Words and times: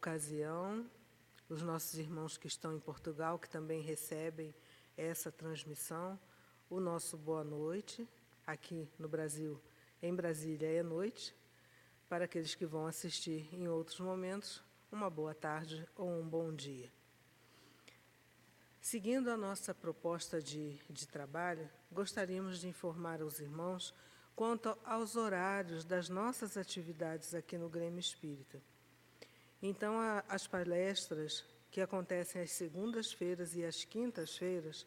ocasião, 0.00 0.90
os 1.46 1.60
nossos 1.60 1.98
irmãos 1.98 2.38
que 2.38 2.46
estão 2.46 2.74
em 2.74 2.80
Portugal, 2.80 3.38
que 3.38 3.50
também 3.50 3.82
recebem 3.82 4.54
essa 4.96 5.30
transmissão, 5.30 6.18
o 6.70 6.80
nosso 6.80 7.18
boa 7.18 7.44
noite. 7.44 8.08
Aqui 8.46 8.88
no 8.98 9.06
Brasil, 9.10 9.60
em 10.00 10.14
Brasília, 10.14 10.66
é 10.72 10.82
noite. 10.82 11.36
Para 12.08 12.24
aqueles 12.24 12.54
que 12.54 12.64
vão 12.64 12.86
assistir 12.86 13.46
em 13.52 13.68
outros 13.68 14.00
momentos, 14.00 14.64
uma 14.90 15.10
boa 15.10 15.34
tarde 15.34 15.86
ou 15.94 16.08
um 16.08 16.26
bom 16.26 16.50
dia. 16.50 16.90
Seguindo 18.80 19.28
a 19.28 19.36
nossa 19.36 19.74
proposta 19.74 20.40
de, 20.40 20.80
de 20.88 21.06
trabalho, 21.06 21.68
gostaríamos 21.92 22.58
de 22.58 22.68
informar 22.68 23.20
aos 23.20 23.38
irmãos 23.38 23.94
quanto 24.34 24.74
aos 24.82 25.14
horários 25.14 25.84
das 25.84 26.08
nossas 26.08 26.56
atividades 26.56 27.34
aqui 27.34 27.58
no 27.58 27.68
Grêmio 27.68 28.00
Espírita. 28.00 28.62
Então, 29.62 30.00
a, 30.00 30.24
as 30.28 30.46
palestras 30.46 31.44
que 31.70 31.80
acontecem 31.80 32.42
às 32.42 32.50
segundas-feiras 32.52 33.54
e 33.54 33.64
às 33.64 33.84
quintas-feiras, 33.84 34.86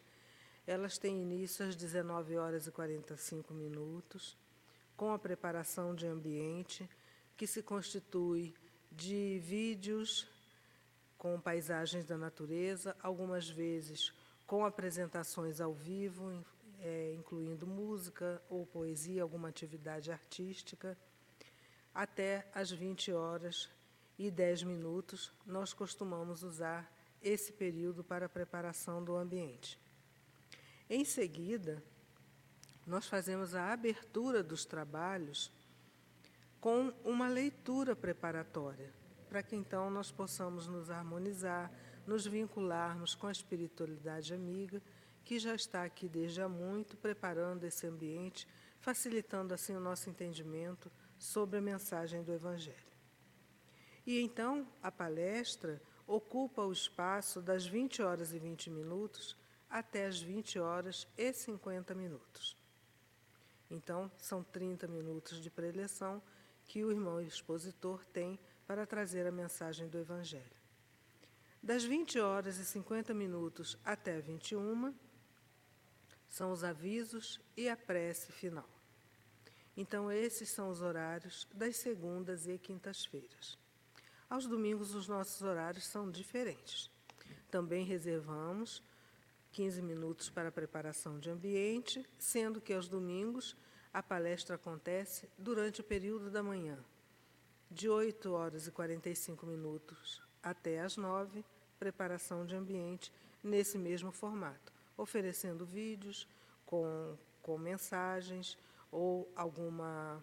elas 0.66 0.98
têm 0.98 1.22
início 1.22 1.66
às 1.66 1.76
19 1.76 2.36
horas 2.36 2.66
e 2.66 2.70
45 2.72 3.54
minutos, 3.54 4.36
com 4.96 5.12
a 5.12 5.18
preparação 5.18 5.94
de 5.94 6.06
ambiente, 6.06 6.88
que 7.36 7.46
se 7.46 7.62
constitui 7.62 8.54
de 8.90 9.38
vídeos 9.40 10.28
com 11.16 11.40
paisagens 11.40 12.04
da 12.04 12.18
natureza, 12.18 12.96
algumas 13.02 13.48
vezes 13.48 14.12
com 14.46 14.64
apresentações 14.64 15.60
ao 15.60 15.72
vivo, 15.72 16.44
é, 16.80 17.14
incluindo 17.14 17.66
música 17.66 18.42
ou 18.48 18.66
poesia, 18.66 19.22
alguma 19.22 19.48
atividade 19.48 20.12
artística, 20.12 20.96
até 21.94 22.46
às 22.54 22.70
20 22.70 23.12
horas 23.12 23.70
e 24.18 24.30
10 24.30 24.62
minutos, 24.64 25.32
nós 25.44 25.72
costumamos 25.72 26.42
usar 26.42 26.92
esse 27.22 27.52
período 27.52 28.04
para 28.04 28.26
a 28.26 28.28
preparação 28.28 29.02
do 29.02 29.16
ambiente. 29.16 29.78
Em 30.88 31.04
seguida, 31.04 31.82
nós 32.86 33.06
fazemos 33.06 33.54
a 33.54 33.72
abertura 33.72 34.42
dos 34.42 34.64
trabalhos 34.64 35.50
com 36.60 36.92
uma 37.02 37.28
leitura 37.28 37.96
preparatória, 37.96 38.92
para 39.28 39.42
que 39.42 39.56
então 39.56 39.90
nós 39.90 40.10
possamos 40.10 40.66
nos 40.66 40.90
harmonizar, 40.90 41.72
nos 42.06 42.26
vincularmos 42.26 43.14
com 43.14 43.26
a 43.26 43.32
espiritualidade 43.32 44.34
amiga 44.34 44.82
que 45.24 45.38
já 45.38 45.54
está 45.54 45.84
aqui 45.84 46.06
desde 46.06 46.42
há 46.42 46.48
muito, 46.48 46.96
preparando 46.96 47.64
esse 47.64 47.86
ambiente, 47.86 48.46
facilitando 48.78 49.54
assim 49.54 49.74
o 49.74 49.80
nosso 49.80 50.10
entendimento 50.10 50.92
sobre 51.18 51.58
a 51.58 51.62
mensagem 51.62 52.22
do 52.22 52.32
Evangelho. 52.32 52.93
E 54.06 54.20
então 54.20 54.66
a 54.82 54.92
palestra 54.92 55.80
ocupa 56.06 56.62
o 56.62 56.72
espaço 56.72 57.40
das 57.40 57.66
20 57.66 58.02
horas 58.02 58.32
e 58.32 58.38
20 58.38 58.70
minutos 58.70 59.36
até 59.70 60.06
as 60.06 60.20
20 60.20 60.58
horas 60.58 61.06
e 61.16 61.32
50 61.32 61.94
minutos. 61.94 62.56
Então, 63.70 64.10
são 64.18 64.42
30 64.42 64.86
minutos 64.86 65.42
de 65.42 65.50
preleção 65.50 66.22
que 66.64 66.84
o 66.84 66.92
irmão 66.92 67.20
expositor 67.20 68.04
tem 68.06 68.38
para 68.66 68.86
trazer 68.86 69.26
a 69.26 69.32
mensagem 69.32 69.88
do 69.88 69.98
Evangelho. 69.98 70.64
Das 71.62 71.82
20 71.82 72.20
horas 72.20 72.58
e 72.58 72.64
50 72.64 73.14
minutos 73.14 73.76
até 73.84 74.20
21, 74.20 74.94
são 76.28 76.52
os 76.52 76.62
avisos 76.62 77.40
e 77.56 77.68
a 77.68 77.76
prece 77.76 78.32
final. 78.32 78.68
Então, 79.76 80.12
esses 80.12 80.50
são 80.50 80.68
os 80.68 80.82
horários 80.82 81.48
das 81.52 81.76
segundas 81.76 82.46
e 82.46 82.58
quintas-feiras. 82.58 83.63
Aos 84.34 84.48
domingos, 84.48 84.96
os 84.96 85.06
nossos 85.06 85.42
horários 85.42 85.86
são 85.86 86.10
diferentes. 86.10 86.90
Também 87.52 87.84
reservamos 87.84 88.82
15 89.52 89.80
minutos 89.80 90.28
para 90.28 90.48
a 90.48 90.52
preparação 90.52 91.20
de 91.20 91.30
ambiente, 91.30 92.04
sendo 92.18 92.60
que 92.60 92.72
aos 92.74 92.88
domingos 92.88 93.56
a 93.92 94.02
palestra 94.02 94.56
acontece 94.56 95.28
durante 95.38 95.82
o 95.82 95.84
período 95.84 96.32
da 96.32 96.42
manhã, 96.42 96.76
de 97.70 97.88
8 97.88 98.32
horas 98.32 98.66
e 98.66 98.72
45 98.72 99.46
minutos 99.46 100.20
até 100.42 100.80
as 100.80 100.96
9, 100.96 101.44
preparação 101.78 102.44
de 102.44 102.56
ambiente 102.56 103.12
nesse 103.40 103.78
mesmo 103.78 104.10
formato 104.10 104.72
oferecendo 104.96 105.64
vídeos 105.64 106.26
com, 106.66 107.16
com 107.40 107.56
mensagens 107.56 108.58
ou 108.90 109.30
alguma 109.36 110.20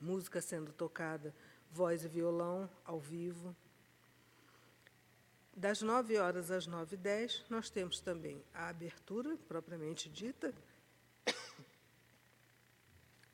música 0.00 0.40
sendo 0.40 0.72
tocada, 0.72 1.34
voz 1.70 2.04
e 2.04 2.08
violão 2.08 2.68
ao 2.84 2.98
vivo. 2.98 3.54
Das 5.54 5.82
9 5.82 6.16
horas 6.18 6.50
às 6.50 6.66
9 6.66 6.94
e 6.94 6.98
10, 6.98 7.46
nós 7.50 7.68
temos 7.68 8.00
também 8.00 8.44
a 8.54 8.68
abertura, 8.68 9.36
propriamente 9.48 10.08
dita, 10.08 10.54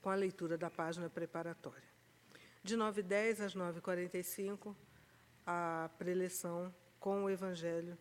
com 0.01 0.09
a 0.09 0.15
leitura 0.15 0.57
da 0.57 0.71
página 0.71 1.11
preparatória. 1.11 1.85
De 2.63 2.77
9 2.77 3.01
e 3.01 3.05
10 3.05 3.41
às 3.43 3.55
9 3.55 3.79
e 3.79 3.83
45, 3.83 4.75
a 5.47 5.91
preleção 5.99 6.75
com 6.99 7.25
o 7.25 7.31
Evangelho 7.31 7.99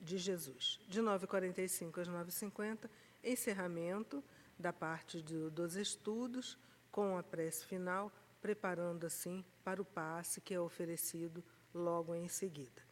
de 0.00 0.18
Jesus. 0.18 0.80
De 0.88 1.00
9h45 1.00 1.98
às 1.98 2.08
9h50, 2.08 2.90
encerramento 3.22 4.24
da 4.58 4.72
parte 4.72 5.22
de, 5.22 5.50
dos 5.50 5.76
estudos, 5.76 6.58
com 6.90 7.16
a 7.16 7.22
prece 7.22 7.64
final, 7.64 8.10
preparando 8.40 9.06
assim 9.06 9.44
para 9.62 9.82
o 9.82 9.84
passe 9.84 10.40
que 10.40 10.54
é 10.54 10.60
oferecido 10.60 11.44
logo 11.74 12.14
em 12.14 12.28
seguida. 12.28 12.82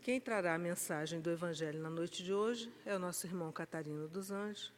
Quem 0.00 0.18
trará 0.18 0.54
a 0.54 0.58
mensagem 0.58 1.20
do 1.20 1.30
Evangelho 1.30 1.82
na 1.82 1.90
noite 1.90 2.24
de 2.24 2.32
hoje 2.32 2.72
é 2.86 2.96
o 2.96 2.98
nosso 2.98 3.26
irmão 3.26 3.52
Catarino 3.52 4.08
dos 4.08 4.30
Anjos, 4.30 4.72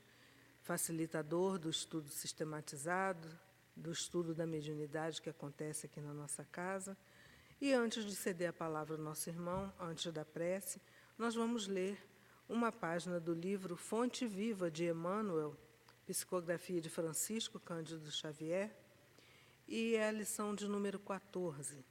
facilitador 0.60 1.56
do 1.56 1.70
estudo 1.70 2.08
sistematizado, 2.08 3.28
do 3.76 3.92
estudo 3.92 4.34
da 4.34 4.44
mediunidade 4.44 5.22
que 5.22 5.30
acontece 5.30 5.86
aqui 5.86 6.00
na 6.00 6.12
nossa 6.12 6.44
casa. 6.44 6.96
E 7.60 7.72
antes 7.72 8.04
de 8.04 8.16
ceder 8.16 8.50
a 8.50 8.52
palavra 8.52 8.96
ao 8.96 9.02
nosso 9.02 9.30
irmão, 9.30 9.72
antes 9.78 10.12
da 10.12 10.24
prece, 10.24 10.80
nós 11.16 11.34
vamos 11.34 11.68
ler 11.68 11.96
uma 12.48 12.72
página 12.72 13.20
do 13.20 13.32
livro 13.32 13.76
Fonte 13.76 14.26
Viva 14.26 14.68
de 14.68 14.86
Emmanuel, 14.86 15.56
psicografia 16.04 16.80
de 16.80 16.90
Francisco 16.90 17.60
Cândido 17.60 18.10
Xavier, 18.10 18.74
e 19.70 19.94
é 19.94 20.08
a 20.08 20.10
lição 20.10 20.52
de 20.52 20.66
número 20.66 20.98
14. 20.98 21.84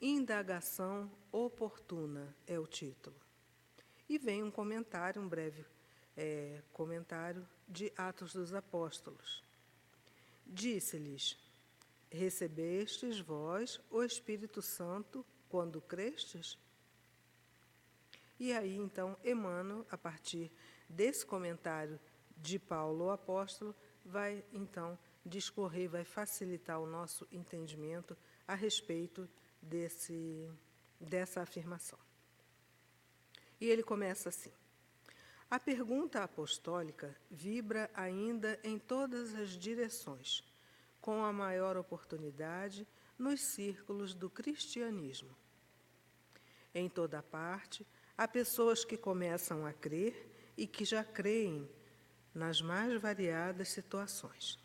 Indagação 0.00 1.10
oportuna 1.32 2.32
é 2.46 2.56
o 2.56 2.68
título. 2.68 3.16
E 4.08 4.16
vem 4.16 4.44
um 4.44 4.50
comentário, 4.50 5.20
um 5.20 5.28
breve 5.28 5.66
é, 6.16 6.62
comentário 6.72 7.44
de 7.68 7.92
Atos 7.96 8.32
dos 8.32 8.54
Apóstolos. 8.54 9.42
Disse-lhes: 10.46 11.36
Recebestes 12.08 13.18
vós 13.18 13.80
o 13.90 14.04
Espírito 14.04 14.62
Santo 14.62 15.26
quando 15.48 15.80
crestes? 15.80 16.56
E 18.38 18.52
aí, 18.52 18.76
então, 18.76 19.16
Emmanuel, 19.24 19.84
a 19.90 19.98
partir 19.98 20.52
desse 20.88 21.26
comentário 21.26 21.98
de 22.36 22.56
Paulo, 22.56 23.06
o 23.06 23.10
apóstolo, 23.10 23.74
vai, 24.04 24.44
então, 24.52 24.96
discorrer, 25.28 25.88
vai 25.88 26.04
facilitar 26.04 26.80
o 26.80 26.86
nosso 26.86 27.26
entendimento 27.30 28.16
a 28.46 28.54
respeito 28.54 29.28
desse, 29.60 30.50
dessa 30.98 31.42
afirmação. 31.42 31.98
E 33.60 33.66
ele 33.66 33.82
começa 33.82 34.28
assim. 34.28 34.52
A 35.50 35.58
pergunta 35.58 36.22
apostólica 36.22 37.16
vibra 37.30 37.90
ainda 37.94 38.58
em 38.62 38.78
todas 38.78 39.34
as 39.34 39.50
direções, 39.50 40.42
com 41.00 41.24
a 41.24 41.32
maior 41.32 41.76
oportunidade 41.76 42.86
nos 43.18 43.40
círculos 43.40 44.14
do 44.14 44.28
cristianismo. 44.28 45.34
Em 46.74 46.88
toda 46.88 47.22
parte, 47.22 47.86
Há 48.18 48.26
pessoas 48.26 48.84
que 48.84 48.96
começam 48.96 49.64
a 49.64 49.72
crer 49.72 50.28
e 50.56 50.66
que 50.66 50.84
já 50.84 51.04
creem 51.04 51.70
nas 52.34 52.60
mais 52.60 53.00
variadas 53.00 53.68
situações. 53.68 54.58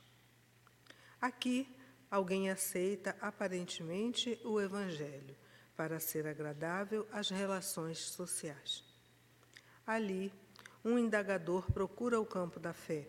Aqui, 1.23 1.73
alguém 2.11 2.49
aceita 2.49 3.15
aparentemente 3.21 4.37
o 4.43 4.59
Evangelho, 4.59 5.37
para 5.73 5.97
ser 5.97 6.27
agradável 6.27 7.07
às 7.13 7.29
relações 7.29 7.97
sociais. 7.97 8.83
Ali, 9.87 10.33
um 10.83 10.99
indagador 10.99 11.71
procura 11.71 12.19
o 12.19 12.25
campo 12.25 12.59
da 12.59 12.73
fé, 12.73 13.07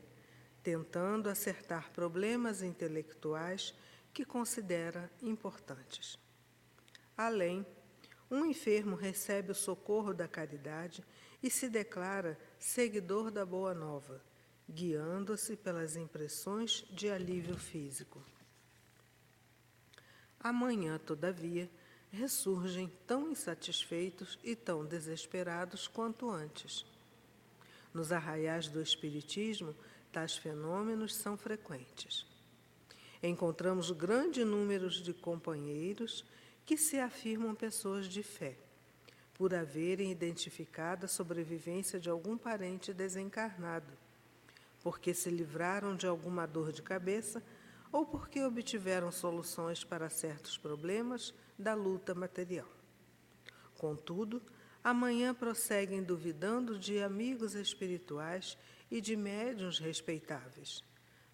tentando 0.63 1.29
acertar 1.29 1.91
problemas 1.91 2.63
intelectuais 2.63 3.75
que 4.13 4.25
considera 4.25 5.11
importantes. 5.21 6.17
Além, 7.17 7.67
um 8.31 8.47
enfermo 8.47 8.95
recebe 8.95 9.51
o 9.51 9.57
socorro 9.57 10.15
da 10.15 10.29
caridade 10.29 11.05
e 11.43 11.51
se 11.51 11.69
declara 11.69 12.39
seguidor 12.61 13.33
da 13.33 13.45
Boa 13.45 13.75
Nova, 13.75 14.23
guiando-se 14.71 15.57
pelas 15.57 15.97
impressões 15.97 16.85
de 16.91 17.11
alívio 17.11 17.57
físico. 17.57 18.23
Amanhã, 20.41 20.99
todavia, 20.99 21.71
ressurgem 22.11 22.91
tão 23.07 23.31
insatisfeitos 23.31 24.39
e 24.45 24.55
tão 24.55 24.85
desesperados 24.85 25.89
quanto 25.89 26.31
antes. 26.31 26.85
Nos 27.93 28.13
arraiais 28.13 28.69
do 28.69 28.81
Espiritismo, 28.81 29.75
tais 30.13 30.37
fenômenos 30.37 31.15
são 31.15 31.37
frequentes. 31.37 32.27
Encontramos 33.23 33.91
grande 33.91 34.45
número 34.45 34.89
de 34.91 35.13
companheiros 35.15 36.25
que 36.67 36.77
se 36.77 36.99
afirmam 36.99 37.55
pessoas 37.55 38.07
de 38.07 38.23
fé, 38.23 38.57
por 39.35 39.55
haverem 39.55 40.11
identificado 40.13 41.07
a 41.07 41.09
sobrevivência 41.09 41.99
de 41.99 42.09
algum 42.09 42.37
parente 42.37 42.93
desencarnado, 42.93 43.93
porque 44.85 45.15
se 45.15 45.31
livraram 45.31 45.97
de 45.97 46.07
alguma 46.07 46.47
dor 46.47 46.71
de 46.71 46.83
cabeça 46.83 47.43
ou 47.91 48.05
porque 48.05 48.43
obtiveram 48.43 49.11
soluções 49.11 49.83
para 49.83 50.11
certos 50.11 50.59
problemas 50.59 51.33
da 51.59 51.73
luta 51.73 52.15
material. 52.15 52.69
Contudo, 53.79 54.43
amanhã 54.83 55.33
prosseguem 55.33 56.03
duvidando 56.03 56.79
de 56.79 57.03
amigos 57.03 57.55
espirituais 57.55 58.59
e 58.91 59.01
de 59.01 59.17
médiuns 59.17 59.79
respeitáveis. 59.79 60.85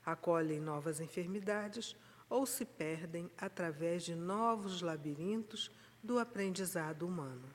Acolhem 0.07 0.61
novas 0.61 1.01
enfermidades 1.01 1.97
ou 2.29 2.47
se 2.47 2.65
perdem 2.65 3.29
através 3.37 4.05
de 4.05 4.15
novos 4.15 4.81
labirintos 4.81 5.73
do 6.01 6.21
aprendizado 6.21 7.05
humano. 7.05 7.49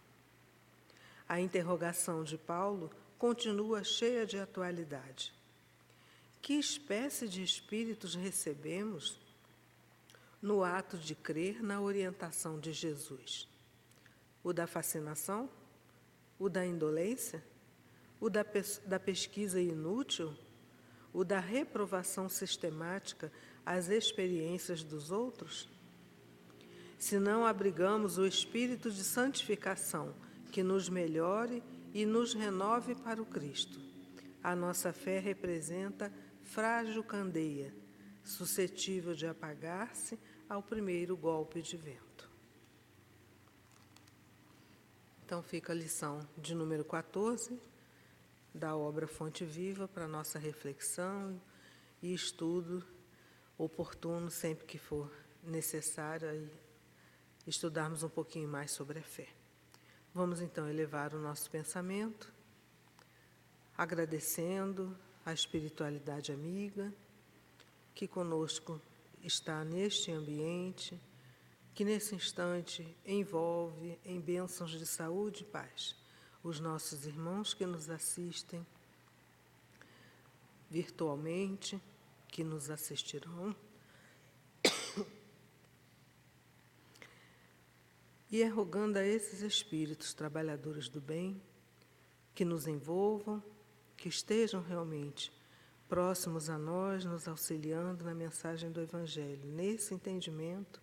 A 1.28 1.40
interrogação 1.40 2.22
de 2.24 2.38
Paulo 2.38 2.92
continua 3.18 3.82
cheia 3.84 4.26
de 4.26 4.38
atualidade. 4.38 5.34
Que 6.46 6.54
espécie 6.54 7.28
de 7.28 7.42
espíritos 7.42 8.14
recebemos 8.14 9.20
no 10.40 10.64
ato 10.64 10.96
de 10.96 11.16
crer 11.16 11.64
na 11.64 11.82
orientação 11.82 12.60
de 12.60 12.72
Jesus? 12.72 13.50
O 14.44 14.54
da 14.54 14.68
fascinação? 14.68 15.50
O 16.38 16.48
da 16.48 16.64
indolência? 16.64 17.44
O 18.22 18.30
da, 18.30 18.46
da 18.86 19.00
pesquisa 19.00 19.60
inútil? 19.60 20.38
O 21.12 21.24
da 21.24 21.40
reprovação 21.40 22.30
sistemática 22.30 23.32
às 23.66 23.90
experiências 23.90 24.84
dos 24.84 25.10
outros? 25.10 25.68
Se 27.00 27.18
não 27.18 27.44
abrigamos 27.44 28.20
o 28.20 28.28
espírito 28.28 28.92
de 28.92 29.04
santificação 29.04 30.14
que 30.52 30.62
nos 30.62 30.90
melhore 30.90 31.64
e 31.92 32.06
nos 32.06 32.36
renove 32.36 32.94
para 32.94 33.20
o 33.20 33.26
Cristo, 33.26 33.80
a 34.44 34.56
nossa 34.56 34.94
fé 34.94 35.18
representa 35.18 36.14
frágil 36.46 37.04
candeia, 37.04 37.74
suscetível 38.24 39.14
de 39.14 39.28
apagar-se 39.28 40.18
ao 40.48 40.64
primeiro 40.64 41.18
golpe 41.18 41.62
de 41.62 41.76
vento. 41.76 42.30
Então 45.26 45.42
fica 45.42 45.74
a 45.74 45.76
lição 45.76 46.20
de 46.38 46.54
número 46.54 46.86
14 46.86 47.60
da 48.54 48.78
obra 48.78 49.08
Fonte 49.08 49.44
Viva 49.44 49.88
para 49.88 50.08
nossa 50.08 50.40
reflexão 50.40 51.42
e 52.02 52.14
estudo 52.14 52.86
oportuno 53.58 54.30
sempre 54.30 54.66
que 54.66 54.78
for 54.78 55.12
necessário 55.44 56.50
estudarmos 57.46 58.04
um 58.04 58.10
pouquinho 58.10 58.48
mais 58.48 58.72
sobre 58.72 59.00
a 59.00 59.04
fé. 59.04 59.28
Vamos 60.14 60.42
então 60.42 60.70
elevar 60.70 61.14
o 61.14 61.20
nosso 61.20 61.50
pensamento, 61.50 62.32
agradecendo 63.78 64.98
a 65.26 65.34
espiritualidade 65.34 66.32
amiga 66.32 66.94
que 67.94 68.08
conosco 68.08 68.80
está 69.24 69.66
neste 69.66 70.12
ambiente, 70.12 71.00
que 71.74 71.84
nesse 71.84 72.14
instante 72.16 72.88
envolve 73.06 74.00
em 74.06 74.20
bênçãos 74.22 74.72
de 74.72 74.86
saúde 74.86 75.42
e 75.42 75.46
paz 75.46 75.96
os 76.44 76.60
nossos 76.60 77.08
irmãos 77.08 77.54
que 77.54 77.66
nos 77.66 77.90
assistem 77.90 78.66
virtualmente 80.70 81.82
que 82.28 82.44
nos 82.44 82.70
assistirão. 82.70 83.56
E 88.30 88.42
é 88.42 88.48
rogando 88.48 89.00
a 89.00 89.06
esses 89.06 89.42
espíritos 89.42 90.14
trabalhadores 90.14 90.90
do 90.90 91.00
bem 91.00 91.42
que 92.34 92.44
nos 92.44 92.68
envolvam, 92.68 93.42
que 93.96 94.10
estejam 94.10 94.62
realmente 94.62 95.32
próximos 95.88 96.50
a 96.50 96.58
nós, 96.58 97.06
nos 97.06 97.28
auxiliando 97.28 98.04
na 98.04 98.14
mensagem 98.14 98.72
do 98.72 98.82
Evangelho. 98.82 99.46
Nesse 99.46 99.94
entendimento 99.94 100.82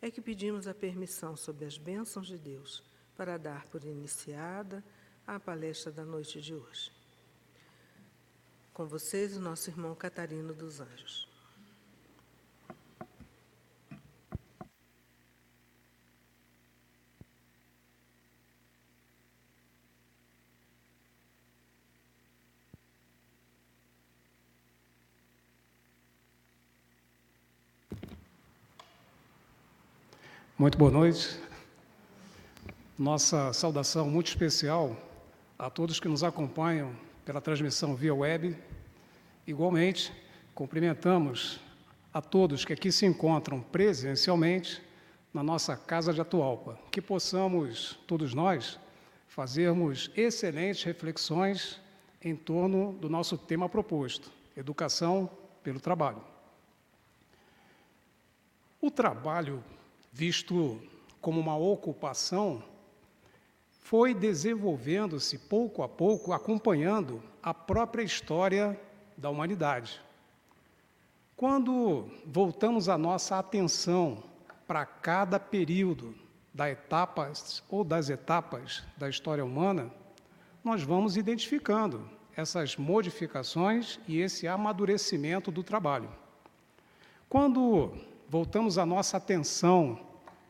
é 0.00 0.10
que 0.10 0.20
pedimos 0.20 0.66
a 0.66 0.74
permissão 0.74 1.36
sobre 1.36 1.64
as 1.64 1.76
bênçãos 1.76 2.26
de 2.26 2.38
Deus 2.38 2.82
para 3.16 3.36
dar 3.36 3.66
por 3.66 3.84
iniciada 3.84 4.82
a 5.26 5.38
palestra 5.38 5.90
da 5.90 6.04
noite 6.04 6.40
de 6.40 6.54
hoje. 6.54 6.92
Com 8.72 8.86
vocês, 8.86 9.36
o 9.36 9.40
nosso 9.40 9.68
irmão 9.68 9.94
Catarino 9.94 10.54
dos 10.54 10.80
Anjos. 10.80 11.27
Muito 30.58 30.76
boa 30.76 30.90
noite. 30.90 31.38
Nossa 32.98 33.52
saudação 33.52 34.10
muito 34.10 34.26
especial 34.26 34.96
a 35.56 35.70
todos 35.70 36.00
que 36.00 36.08
nos 36.08 36.24
acompanham 36.24 36.96
pela 37.24 37.40
transmissão 37.40 37.94
via 37.94 38.12
web. 38.12 38.56
Igualmente, 39.46 40.12
cumprimentamos 40.56 41.60
a 42.12 42.20
todos 42.20 42.64
que 42.64 42.72
aqui 42.72 42.90
se 42.90 43.06
encontram 43.06 43.60
presencialmente 43.60 44.82
na 45.32 45.44
nossa 45.44 45.76
casa 45.76 46.12
de 46.12 46.20
Atualpa, 46.20 46.76
que 46.90 47.00
possamos, 47.00 47.96
todos 48.04 48.34
nós, 48.34 48.80
fazermos 49.28 50.10
excelentes 50.16 50.82
reflexões 50.82 51.80
em 52.20 52.34
torno 52.34 52.94
do 52.94 53.08
nosso 53.08 53.38
tema 53.38 53.68
proposto, 53.68 54.28
educação 54.56 55.30
pelo 55.62 55.78
trabalho. 55.78 56.20
O 58.80 58.90
trabalho, 58.90 59.62
visto 60.18 60.82
como 61.20 61.40
uma 61.40 61.56
ocupação, 61.56 62.60
foi 63.70 64.12
desenvolvendo-se 64.12 65.38
pouco 65.38 65.80
a 65.80 65.88
pouco, 65.88 66.32
acompanhando 66.32 67.22
a 67.40 67.54
própria 67.54 68.02
história 68.02 68.78
da 69.16 69.30
humanidade. 69.30 70.00
Quando 71.36 72.10
voltamos 72.26 72.88
a 72.88 72.98
nossa 72.98 73.38
atenção 73.38 74.24
para 74.66 74.84
cada 74.84 75.38
período 75.38 76.12
da 76.52 76.68
etapas 76.68 77.62
ou 77.70 77.84
das 77.84 78.10
etapas 78.10 78.82
da 78.96 79.08
história 79.08 79.44
humana, 79.44 79.88
nós 80.64 80.82
vamos 80.82 81.16
identificando 81.16 82.10
essas 82.36 82.76
modificações 82.76 84.00
e 84.08 84.18
esse 84.18 84.48
amadurecimento 84.48 85.52
do 85.52 85.62
trabalho. 85.62 86.10
Quando 87.28 87.92
voltamos 88.28 88.78
a 88.78 88.84
nossa 88.84 89.16
atenção 89.16 90.07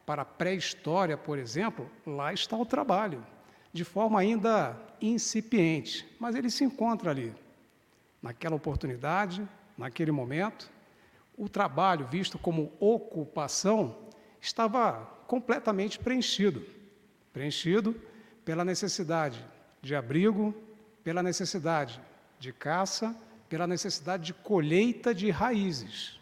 para 0.09 0.23
a 0.23 0.25
pré-história, 0.25 1.19
por 1.19 1.39
exemplo, 1.39 1.87
lá 2.07 2.33
está 2.33 2.57
o 2.57 2.65
trabalho, 2.65 3.23
de 3.75 3.85
forma 3.85 4.19
ainda 4.19 4.75
incipiente, 5.03 6.09
mas 6.19 6.35
ele 6.35 6.49
se 6.49 6.65
encontra 6.65 7.11
ali. 7.11 7.35
Naquela 8.23 8.57
oportunidade, 8.57 9.47
naquele 9.77 10.11
momento, 10.11 10.71
o 11.37 11.47
trabalho, 11.47 12.07
visto 12.07 12.39
como 12.39 12.73
ocupação, 12.81 13.99
estava 14.41 14.95
completamente 15.27 15.99
preenchido 15.99 16.65
preenchido 17.31 17.95
pela 18.47 18.65
necessidade 18.65 19.45
de 19.83 19.95
abrigo, 19.95 20.55
pela 21.05 21.23
necessidade 21.23 22.01
de 22.39 22.51
caça, 22.51 23.15
pela 23.47 23.67
necessidade 23.67 24.25
de 24.25 24.33
colheita 24.33 25.15
de 25.15 25.29
raízes. 25.31 26.19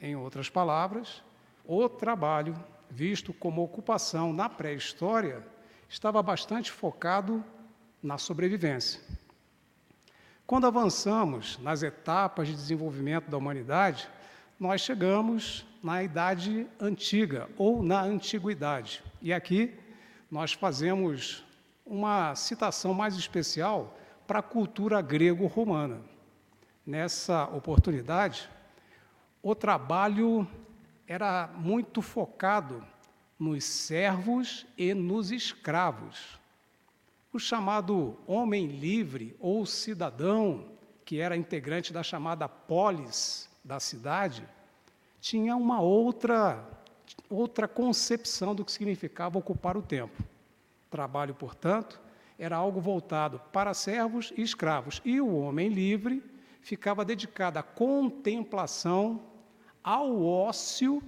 Em 0.00 0.16
outras 0.16 0.50
palavras, 0.50 1.22
o 1.64 1.88
trabalho 1.88 2.56
visto 2.90 3.32
como 3.32 3.62
ocupação 3.62 4.32
na 4.32 4.48
pré-história, 4.48 5.46
estava 5.88 6.22
bastante 6.22 6.70
focado 6.70 7.44
na 8.02 8.18
sobrevivência. 8.18 9.00
Quando 10.46 10.66
avançamos 10.66 11.58
nas 11.58 11.82
etapas 11.82 12.48
de 12.48 12.54
desenvolvimento 12.54 13.30
da 13.30 13.38
humanidade, 13.38 14.08
nós 14.58 14.80
chegamos 14.80 15.64
na 15.82 16.02
Idade 16.02 16.66
Antiga 16.78 17.48
ou 17.56 17.82
na 17.82 18.02
Antiguidade. 18.02 19.02
E 19.22 19.32
aqui 19.32 19.78
nós 20.30 20.52
fazemos 20.52 21.44
uma 21.86 22.34
citação 22.34 22.92
mais 22.92 23.14
especial 23.16 23.96
para 24.26 24.40
a 24.40 24.42
cultura 24.42 25.00
grego-romana. 25.00 26.00
Nessa 26.86 27.44
oportunidade, 27.44 28.48
o 29.42 29.54
trabalho 29.54 30.46
era 31.10 31.50
muito 31.56 32.00
focado 32.00 32.86
nos 33.36 33.64
servos 33.64 34.64
e 34.78 34.94
nos 34.94 35.32
escravos. 35.32 36.38
O 37.32 37.38
chamado 37.40 38.16
homem 38.28 38.68
livre 38.68 39.34
ou 39.40 39.66
cidadão, 39.66 40.68
que 41.04 41.18
era 41.18 41.36
integrante 41.36 41.92
da 41.92 42.04
chamada 42.04 42.48
polis 42.48 43.50
da 43.64 43.80
cidade, 43.80 44.48
tinha 45.20 45.56
uma 45.56 45.80
outra 45.80 46.64
outra 47.28 47.66
concepção 47.66 48.54
do 48.54 48.64
que 48.64 48.70
significava 48.70 49.36
ocupar 49.36 49.76
o 49.76 49.82
tempo. 49.82 50.22
Trabalho, 50.88 51.34
portanto, 51.34 52.00
era 52.38 52.56
algo 52.56 52.80
voltado 52.80 53.40
para 53.52 53.74
servos 53.74 54.32
e 54.36 54.42
escravos, 54.42 55.02
e 55.04 55.20
o 55.20 55.34
homem 55.34 55.70
livre 55.70 56.22
ficava 56.62 57.04
dedicado 57.04 57.58
à 57.58 57.64
contemplação, 57.64 59.20
ao 59.82 60.22
ócio 60.22 61.02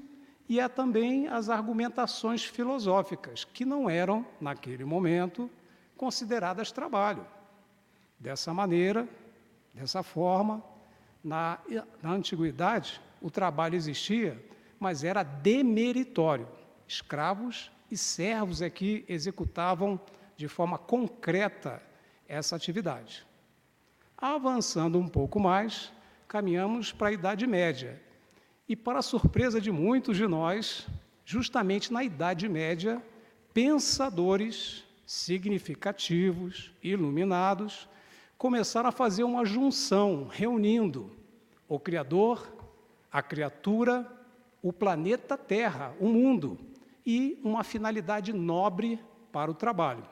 e 0.49 0.61
a 0.61 0.69
também 0.69 1.29
às 1.29 1.49
argumentações 1.49 2.45
filosóficas, 2.45 3.45
que 3.45 3.65
não 3.65 3.89
eram, 3.89 4.27
naquele 4.41 4.85
momento, 4.85 5.51
consideradas 5.97 6.73
trabalho. 6.73 7.27
Dessa 8.19 8.53
maneira, 8.53 9.09
dessa 9.73 10.03
forma, 10.03 10.63
na, 11.23 11.59
na 12.03 12.11
antiguidade, 12.11 13.01
o 13.21 13.31
trabalho 13.31 13.77
existia, 13.77 14.45
mas 14.79 15.05
era 15.05 15.23
demeritório. 15.23 16.49
Escravos 16.87 17.71
e 17.91 17.97
servos 17.97 18.61
é 18.61 18.69
que 18.69 19.05
executavam 19.09 20.01
de 20.37 20.49
forma 20.49 20.77
concreta 20.77 21.81
essa 22.29 22.57
atividade. 22.57 23.27
Avançando 24.17 24.99
um 24.99 25.09
pouco 25.09 25.39
mais, 25.39 25.93
caminhamos 26.27 26.93
para 26.93 27.09
a 27.09 27.13
Idade 27.13 27.47
Média. 27.47 28.01
E, 28.73 28.77
para 28.77 29.01
a 29.01 29.03
surpresa 29.03 29.61
de 29.61 29.71
muitos 29.71 30.17
de 30.17 30.27
nós, 30.27 30.87
justamente 31.27 31.93
na 31.93 32.03
Idade 32.03 32.49
Média, 32.49 33.03
pensadores 33.53 34.83
significativos, 35.05 36.73
iluminados, 36.83 37.87
começaram 38.39 38.89
a 38.89 38.91
fazer 38.91 39.25
uma 39.25 39.45
junção, 39.45 40.27
reunindo 40.27 41.15
o 41.69 41.79
Criador, 41.79 42.51
a 43.13 43.21
criatura, 43.21 44.11
o 44.63 44.73
planeta 44.73 45.37
Terra, 45.37 45.95
o 46.01 46.09
mundo, 46.09 46.59
e 47.05 47.39
uma 47.45 47.63
finalidade 47.63 48.33
nobre 48.33 48.99
para 49.31 49.51
o 49.51 49.55
trabalho. 49.55 50.09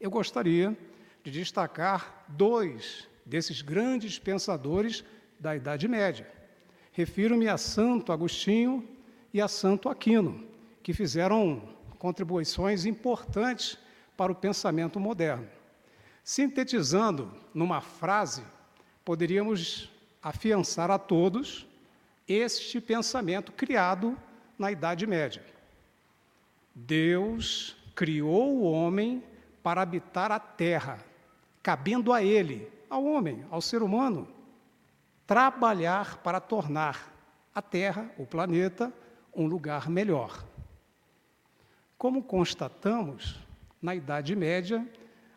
Eu 0.00 0.08
gostaria 0.08 0.78
de 1.24 1.32
destacar 1.32 2.24
dois 2.28 3.08
desses 3.24 3.60
grandes 3.60 4.20
pensadores 4.20 5.04
da 5.40 5.56
Idade 5.56 5.88
Média. 5.88 6.35
Refiro-me 6.96 7.46
a 7.46 7.58
Santo 7.58 8.10
Agostinho 8.10 8.82
e 9.30 9.38
a 9.38 9.48
Santo 9.48 9.90
Aquino, 9.90 10.42
que 10.82 10.94
fizeram 10.94 11.60
contribuições 11.98 12.86
importantes 12.86 13.76
para 14.16 14.32
o 14.32 14.34
pensamento 14.34 14.98
moderno. 14.98 15.46
Sintetizando 16.24 17.30
numa 17.52 17.82
frase, 17.82 18.42
poderíamos 19.04 19.90
afiançar 20.22 20.90
a 20.90 20.98
todos 20.98 21.66
este 22.26 22.80
pensamento 22.80 23.52
criado 23.52 24.16
na 24.58 24.72
Idade 24.72 25.06
Média. 25.06 25.44
Deus 26.74 27.76
criou 27.94 28.56
o 28.56 28.72
homem 28.72 29.22
para 29.62 29.82
habitar 29.82 30.32
a 30.32 30.40
terra, 30.40 31.04
cabendo 31.62 32.10
a 32.10 32.22
ele, 32.22 32.66
ao 32.88 33.04
homem, 33.04 33.44
ao 33.50 33.60
ser 33.60 33.82
humano, 33.82 34.26
trabalhar 35.26 36.18
para 36.18 36.40
tornar 36.40 37.12
a 37.54 37.60
terra, 37.60 38.10
o 38.18 38.26
planeta, 38.26 38.92
um 39.34 39.46
lugar 39.46 39.88
melhor. 39.88 40.44
Como 41.98 42.22
constatamos, 42.22 43.40
na 43.80 43.94
Idade 43.94 44.34
Média, 44.36 44.86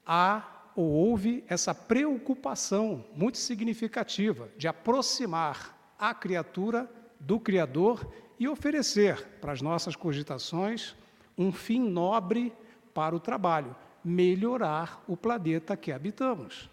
há 0.06 0.44
ou 0.76 0.92
houve 0.92 1.44
essa 1.48 1.74
preocupação 1.74 3.04
muito 3.16 3.38
significativa 3.38 4.50
de 4.58 4.68
aproximar 4.68 5.78
a 5.98 6.14
criatura 6.14 6.90
do 7.20 7.40
Criador 7.40 8.12
e 8.40 8.48
oferecer 8.48 9.22
para 9.42 9.52
as 9.52 9.62
nossas 9.62 9.96
cogitações 9.96 10.96
um 11.38 11.52
fim 11.52 11.80
nobre 11.80 12.54
para 12.94 13.16
o 13.16 13.20
trabalho, 13.20 13.76
melhorar 14.04 15.04
o 15.08 15.18
planeta 15.18 15.76
que 15.76 15.92
habitamos. 15.92 16.70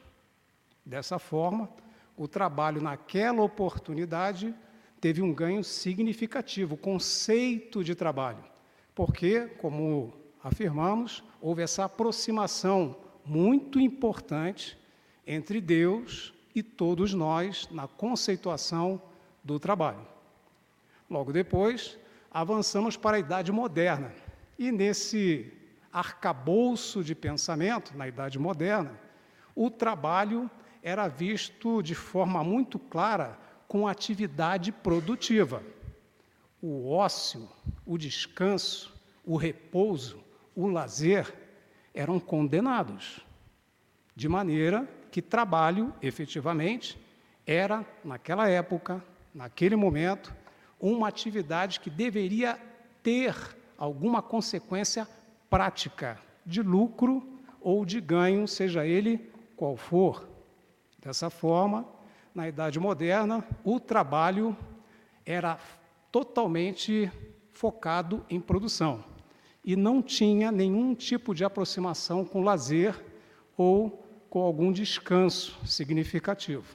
Dessa 0.85 1.19
forma, 1.19 1.69
o 2.17 2.27
trabalho 2.27 2.81
naquela 2.81 3.43
oportunidade 3.43 4.55
teve 5.01 5.21
um 5.21 5.33
ganho 5.33 5.63
significativo, 5.63 6.75
o 6.75 6.79
conceito 6.79 7.85
de 7.85 7.95
trabalho, 7.95 8.43
porque, 8.95 9.47
como 9.59 10.13
afirmamos, 10.43 11.23
houve 11.41 11.63
essa 11.63 11.85
aproximação 11.85 12.97
muito 13.25 13.79
importante 13.79 14.79
entre 15.27 15.61
Deus 15.61 16.33
e 16.55 16.63
todos 16.63 17.13
nós 17.13 17.69
na 17.71 17.87
conceituação 17.87 19.03
do 19.45 19.59
trabalho. 19.59 20.07
Logo 21.11 21.33
depois, 21.33 21.99
avançamos 22.31 22.97
para 22.97 23.17
a 23.17 23.21
Idade 23.21 23.53
Moderna. 23.53 24.13
E 24.59 24.73
nesse 24.73 25.53
arcabouço 25.93 27.05
de 27.05 27.15
pensamento, 27.15 27.97
na 27.97 28.09
Idade 28.09 28.39
Moderna, 28.39 28.99
o 29.55 29.71
trabalho 29.71 30.51
era 30.87 31.09
visto 31.09 31.83
de 31.83 31.97
forma 31.97 32.45
muito 32.45 32.79
clara 32.79 33.37
com 33.67 33.89
atividade 33.89 34.71
produtiva. 34.71 35.61
O 36.63 36.93
ócio, 36.93 37.49
o 37.85 37.99
descanso, 37.99 38.95
o 39.25 39.37
repouso, 39.37 40.23
o 40.55 40.69
lazer 40.69 41.35
eram 41.93 42.21
condenados. 42.21 43.19
De 44.15 44.29
maneira 44.29 44.89
que 45.11 45.21
trabalho, 45.21 45.93
efetivamente, 46.01 46.97
era, 47.45 47.85
naquela 48.05 48.49
época, 48.49 49.03
naquele 49.35 49.75
momento, 49.75 50.33
uma 50.79 51.09
atividade 51.09 51.81
que 51.81 51.91
deveria 51.91 52.61
ter 53.03 53.35
alguma 53.77 54.23
consequência 54.23 55.09
prática 55.51 56.17
de 56.45 56.63
lucro 56.63 57.41
ou 57.61 57.85
de 57.85 58.01
ganho, 58.01 58.47
seja 58.47 58.87
ele 58.87 59.33
qual 59.57 59.77
for. 59.77 60.36
Dessa 61.07 61.31
forma, 61.31 61.87
na 62.35 62.49
Idade 62.49 62.81
Moderna, 62.81 63.47
o 63.63 63.79
trabalho 63.79 64.57
era 65.25 65.57
totalmente 66.11 67.09
focado 67.53 68.27
em 68.29 68.41
produção 68.41 69.05
e 69.65 69.77
não 69.77 70.03
tinha 70.03 70.51
nenhum 70.51 70.97
tipo 70.97 71.33
de 71.33 71.45
aproximação 71.45 72.25
com 72.25 72.43
lazer 72.43 72.93
ou 73.57 74.05
com 74.29 74.43
algum 74.43 74.73
descanso 74.73 75.57
significativo. 75.65 76.75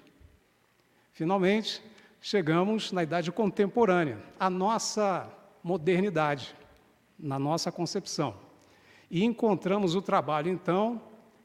Finalmente, 1.11 1.83
chegamos 2.21 2.93
na 2.93 3.03
idade 3.03 3.33
contemporânea, 3.33 4.17
a 4.39 4.49
nossa 4.49 5.29
modernidade, 5.61 6.55
na 7.19 7.37
nossa 7.37 7.69
concepção. 7.69 8.33
E 9.09 9.25
encontramos 9.25 9.93
o 9.93 10.01
trabalho, 10.01 10.49
então, 10.49 11.01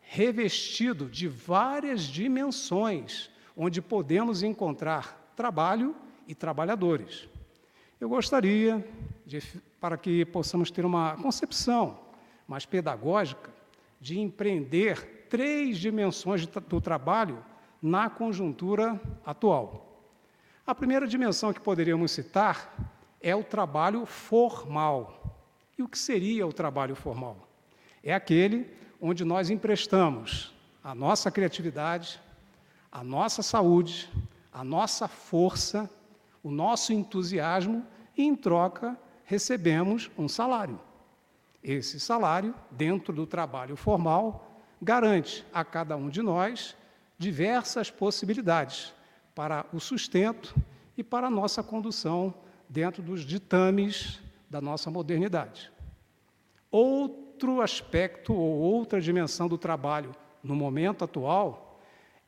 revestido 0.08 1.06
de 1.06 1.26
várias 1.26 2.02
dimensões, 2.02 3.28
onde 3.56 3.82
podemos 3.82 4.42
encontrar 4.42 5.32
trabalho 5.34 5.96
e 6.28 6.34
trabalhadores. 6.34 7.28
Eu 8.00 8.08
gostaria 8.08 8.86
de 9.26 9.42
para 9.80 9.96
que 9.96 10.24
possamos 10.24 10.70
ter 10.70 10.84
uma 10.84 11.16
concepção 11.16 11.98
mais 12.46 12.64
pedagógica 12.64 13.50
de 14.00 14.18
empreender 14.18 15.26
três 15.28 15.78
dimensões 15.78 16.46
do 16.46 16.80
trabalho 16.80 17.44
na 17.82 18.08
conjuntura 18.08 19.00
atual. 19.24 20.02
A 20.64 20.74
primeira 20.74 21.06
dimensão 21.06 21.52
que 21.52 21.60
poderíamos 21.60 22.12
citar 22.12 22.94
é 23.20 23.34
o 23.34 23.42
trabalho 23.42 24.06
formal. 24.06 25.36
E 25.76 25.82
o 25.82 25.88
que 25.88 25.98
seria 25.98 26.46
o 26.46 26.52
trabalho 26.52 26.94
formal? 26.94 27.48
É 28.02 28.14
aquele 28.14 28.70
onde 29.00 29.24
nós 29.24 29.50
emprestamos 29.50 30.54
a 30.82 30.94
nossa 30.94 31.30
criatividade, 31.30 32.20
a 32.90 33.02
nossa 33.02 33.42
saúde, 33.42 34.10
a 34.52 34.64
nossa 34.64 35.08
força, 35.08 35.90
o 36.42 36.50
nosso 36.50 36.92
entusiasmo 36.92 37.84
e, 38.16 38.22
em 38.22 38.34
troca, 38.34 38.98
recebemos 39.24 40.10
um 40.16 40.28
salário. 40.28 40.80
Esse 41.62 41.98
salário, 41.98 42.54
dentro 42.70 43.12
do 43.12 43.26
trabalho 43.26 43.76
formal, 43.76 44.62
garante 44.80 45.44
a 45.52 45.64
cada 45.64 45.96
um 45.96 46.08
de 46.08 46.22
nós 46.22 46.76
diversas 47.18 47.90
possibilidades 47.90 48.94
para 49.34 49.66
o 49.72 49.80
sustento 49.80 50.54
e 50.96 51.02
para 51.02 51.26
a 51.26 51.30
nossa 51.30 51.62
condução 51.62 52.32
dentro 52.68 53.02
dos 53.02 53.22
ditames 53.22 54.20
da 54.48 54.60
nossa 54.60 54.90
modernidade. 54.90 55.70
Outro 57.36 57.60
aspecto 57.60 58.32
ou 58.32 58.60
outra 58.60 58.98
dimensão 58.98 59.46
do 59.46 59.58
trabalho 59.58 60.16
no 60.42 60.54
momento 60.54 61.04
atual 61.04 61.78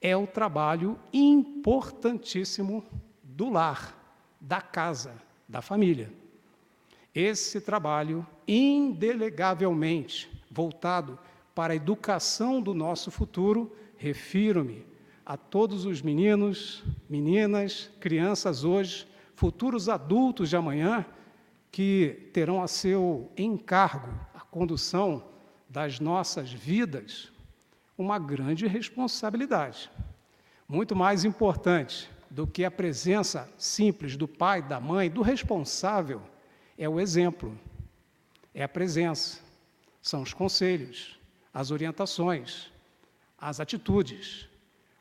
é 0.03 0.15
o 0.15 0.27
trabalho 0.27 0.99
importantíssimo 1.11 2.85
do 3.23 3.49
lar, 3.49 3.97
da 4.39 4.61
casa, 4.61 5.15
da 5.49 5.63
família. 5.63 6.13
Esse 7.15 7.59
trabalho, 7.59 8.27
indelegavelmente 8.47 10.31
voltado 10.51 11.19
para 11.55 11.73
a 11.73 11.77
educação 11.77 12.61
do 12.61 12.75
nosso 12.75 13.11
futuro, 13.11 13.75
refiro-me 13.97 14.85
a 15.25 15.39
todos 15.39 15.87
os 15.87 16.03
meninos, 16.03 16.85
meninas, 17.09 17.91
crianças 17.99 18.63
hoje, 18.63 19.09
futuros 19.35 19.89
adultos 19.89 20.51
de 20.51 20.57
amanhã, 20.57 21.07
que 21.73 22.29
terão 22.35 22.63
a 22.63 22.69
seu 22.69 23.33
encargo 23.39 24.28
condução 24.59 25.23
das 25.69 26.01
nossas 26.01 26.53
vidas, 26.53 27.31
uma 27.97 28.19
grande 28.19 28.67
responsabilidade. 28.67 29.89
Muito 30.67 30.97
mais 30.97 31.25
importante 31.25 32.11
do 32.29 32.45
que 32.45 32.65
a 32.65 32.71
presença 32.71 33.49
simples 33.57 34.17
do 34.17 34.27
pai, 34.27 34.61
da 34.61 34.81
mãe, 34.81 35.09
do 35.09 35.23
responsável, 35.23 36.21
é 36.77 36.89
o 36.89 36.99
exemplo, 36.99 37.57
é 38.53 38.65
a 38.65 38.69
presença, 38.69 39.39
são 40.03 40.23
os 40.23 40.35
conselhos, 40.35 41.21
as 41.55 41.71
orientações, 41.71 42.73
as 43.41 43.61
atitudes, 43.61 44.49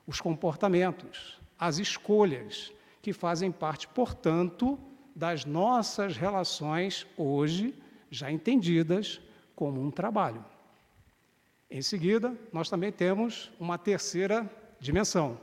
os 0.05 0.21
comportamentos, 0.21 1.39
as 1.57 1.79
escolhas 1.79 2.71
que 3.01 3.11
fazem 3.11 3.51
parte, 3.51 3.87
portanto, 3.87 4.77
das 5.15 5.45
nossas 5.45 6.15
relações 6.15 7.07
hoje 7.17 7.73
já 8.11 8.31
entendidas 8.31 9.19
como 9.57 9.81
um 9.81 9.89
trabalho. 9.89 10.45
Em 11.69 11.81
seguida, 11.81 12.37
nós 12.53 12.69
também 12.69 12.91
temos 12.91 13.51
uma 13.59 13.75
terceira 13.75 14.47
dimensão, 14.79 15.39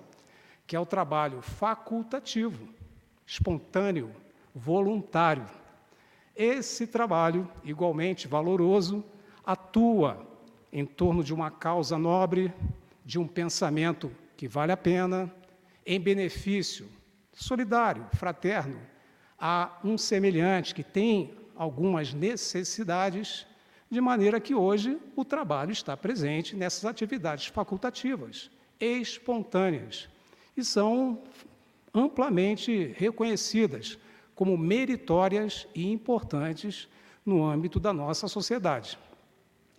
que 0.69 0.77
é 0.77 0.81
o 0.81 0.87
trabalho 0.87 1.43
facultativo, 1.43 2.69
espontâneo, 3.27 4.15
voluntário. 4.55 5.45
Esse 6.35 6.87
trabalho, 6.87 7.51
igualmente 7.65 8.29
valoroso, 8.29 9.05
atua 9.45 10.25
em 10.73 10.87
torno 10.87 11.25
de 11.25 11.35
uma 11.35 11.51
causa 11.51 11.99
nobre, 11.99 12.55
de 13.05 13.19
um 13.19 13.27
pensamento 13.27 14.13
que 14.37 14.47
vale 14.47 14.71
a 14.71 14.77
pena, 14.77 15.29
em 15.85 16.01
benefício 16.01 16.89
solidário, 17.33 18.07
fraterno, 18.15 18.81
a 19.37 19.77
um 19.83 19.99
semelhante 19.99 20.73
que 20.73 20.85
tem 20.85 21.35
algumas 21.57 22.15
necessidades 22.15 23.45
de 23.95 24.01
maneira 24.01 24.41
que 24.41 24.55
hoje 24.55 24.99
o 25.15 25.25
trabalho 25.25 25.71
está 25.71 25.97
presente 25.97 26.57
nessas 26.57 26.85
atividades 26.85 27.47
facultativas, 27.47 28.51
espontâneas, 28.81 30.09
e 30.57 30.65
são 30.65 31.23
amplamente 31.95 32.93
reconhecidas 32.99 33.97
como 34.35 34.59
meritórias 34.59 35.69
e 35.73 35.93
importantes 35.93 36.89
no 37.25 37.45
âmbito 37.45 37.79
da 37.79 37.93
nossa 37.93 38.27
sociedade. 38.27 38.99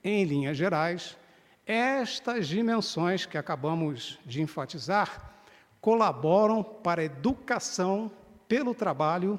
Em 0.01 0.23
linhas 0.23 0.55
gerais, 0.55 1.17
estas 1.65 2.47
dimensões 2.47 3.25
que 3.25 3.37
acabamos 3.37 4.17
de 4.25 4.41
enfatizar 4.41 5.33
colaboram 5.81 6.63
para 6.63 7.01
a 7.01 7.05
educação 7.05 8.09
pelo 8.47 8.73
trabalho 8.73 9.37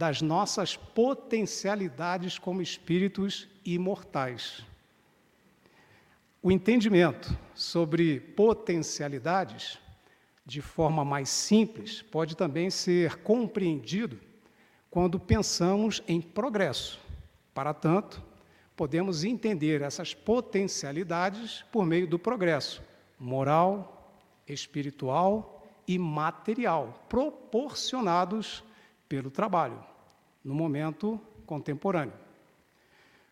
das 0.00 0.22
nossas 0.22 0.78
potencialidades 0.78 2.38
como 2.38 2.62
espíritos 2.62 3.46
imortais. 3.62 4.64
O 6.42 6.50
entendimento 6.50 7.36
sobre 7.54 8.18
potencialidades, 8.18 9.78
de 10.46 10.62
forma 10.62 11.04
mais 11.04 11.28
simples, 11.28 12.00
pode 12.00 12.34
também 12.34 12.70
ser 12.70 13.16
compreendido 13.16 14.18
quando 14.90 15.20
pensamos 15.20 16.02
em 16.08 16.18
progresso. 16.18 16.98
Para 17.52 17.74
tanto, 17.74 18.24
podemos 18.74 19.22
entender 19.22 19.82
essas 19.82 20.14
potencialidades 20.14 21.62
por 21.70 21.84
meio 21.84 22.06
do 22.06 22.18
progresso 22.18 22.82
moral, 23.18 24.16
espiritual 24.48 25.68
e 25.86 25.98
material, 25.98 27.04
proporcionados 27.06 28.64
pelo 29.06 29.30
trabalho, 29.30 29.89
no 30.44 30.54
momento 30.54 31.20
contemporâneo. 31.46 32.14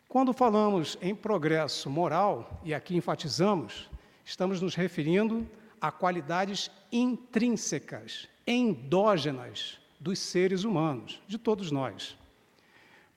Quando 0.08 0.32
falamos 0.32 0.96
em 1.02 1.14
progresso 1.14 1.90
moral, 1.90 2.60
e 2.64 2.72
aqui 2.72 2.96
enfatizamos, 2.96 3.90
estamos 4.24 4.60
nos 4.60 4.74
referindo 4.74 5.46
a 5.80 5.92
qualidades 5.92 6.70
intrínsecas, 6.90 8.28
endógenas 8.46 9.78
dos 10.00 10.18
seres 10.18 10.64
humanos, 10.64 11.20
de 11.28 11.38
todos 11.38 11.70
nós, 11.70 12.16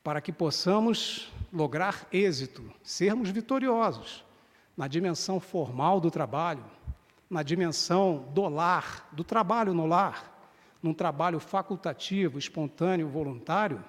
para 0.03 0.19
que 0.19 0.31
possamos 0.31 1.31
lograr 1.51 2.07
êxito, 2.11 2.71
sermos 2.83 3.29
vitoriosos 3.29 4.23
na 4.75 4.87
dimensão 4.87 5.39
formal 5.39 5.99
do 5.99 6.09
trabalho, 6.09 6.65
na 7.29 7.43
dimensão 7.43 8.29
do 8.33 8.47
lar, 8.49 9.07
do 9.11 9.23
trabalho 9.23 9.73
no 9.73 9.85
lar, 9.85 10.30
num 10.81 10.93
trabalho 10.93 11.39
facultativo, 11.39 12.39
espontâneo, 12.39 13.07
voluntário, 13.07 13.83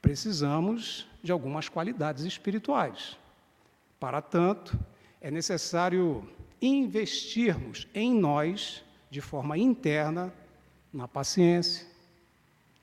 precisamos 0.00 1.06
de 1.22 1.30
algumas 1.30 1.68
qualidades 1.68 2.24
espirituais. 2.24 3.16
Para 4.00 4.20
tanto, 4.20 4.78
é 5.20 5.30
necessário 5.30 6.28
investirmos 6.60 7.86
em 7.94 8.14
nós, 8.14 8.82
de 9.10 9.20
forma 9.20 9.58
interna, 9.58 10.32
na 10.92 11.06
paciência, 11.06 11.86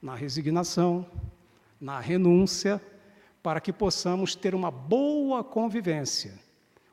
na 0.01 0.15
resignação, 0.15 1.05
na 1.79 1.99
renúncia, 1.99 2.81
para 3.41 3.59
que 3.59 3.73
possamos 3.73 4.35
ter 4.35 4.53
uma 4.53 4.69
boa 4.69 5.43
convivência, 5.43 6.33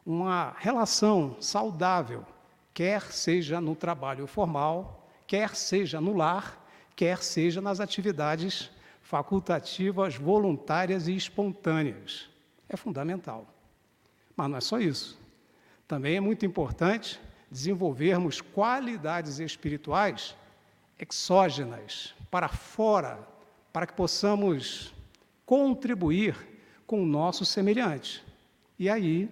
uma 0.05 0.55
relação 0.59 1.37
saudável, 1.40 2.25
quer 2.73 3.03
seja 3.12 3.61
no 3.61 3.75
trabalho 3.75 4.27
formal, 4.27 5.06
quer 5.27 5.55
seja 5.55 6.01
no 6.01 6.15
lar, 6.15 6.65
quer 6.95 7.23
seja 7.23 7.61
nas 7.61 7.81
atividades 7.81 8.71
facultativas, 9.03 10.17
voluntárias 10.17 11.09
e 11.09 11.15
espontâneas. 11.15 12.29
É 12.69 12.77
fundamental. 12.77 13.47
Mas 14.37 14.51
não 14.51 14.57
é 14.57 14.61
só 14.61 14.79
isso. 14.79 15.19
Também 15.87 16.17
é 16.17 16.21
muito 16.21 16.45
importante 16.45 17.21
desenvolvermos 17.51 18.41
qualidades 18.41 19.39
espirituais 19.39 20.35
exógenas, 20.99 22.15
para 22.31 22.49
fora, 22.49 23.19
para 23.73 23.87
que 23.87 23.93
possamos 23.93 24.93
contribuir 25.45 26.35
com 26.87 27.03
o 27.03 27.07
nosso 27.07 27.45
semelhante. 27.45 28.25
E 28.79 28.89
aí 28.91 29.31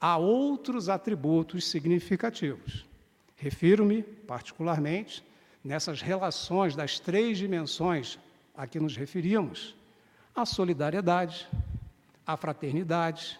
há 0.00 0.16
outros 0.16 0.88
atributos 0.88 1.68
significativos. 1.68 2.86
Refiro-me, 3.36 4.02
particularmente, 4.02 5.24
nessas 5.62 6.00
relações 6.00 6.74
das 6.74 6.98
três 6.98 7.38
dimensões 7.38 8.18
a 8.56 8.66
que 8.66 8.80
nos 8.80 8.96
referimos, 8.96 9.74
à 10.34 10.44
solidariedade, 10.44 11.48
à 12.26 12.36
fraternidade, 12.36 13.38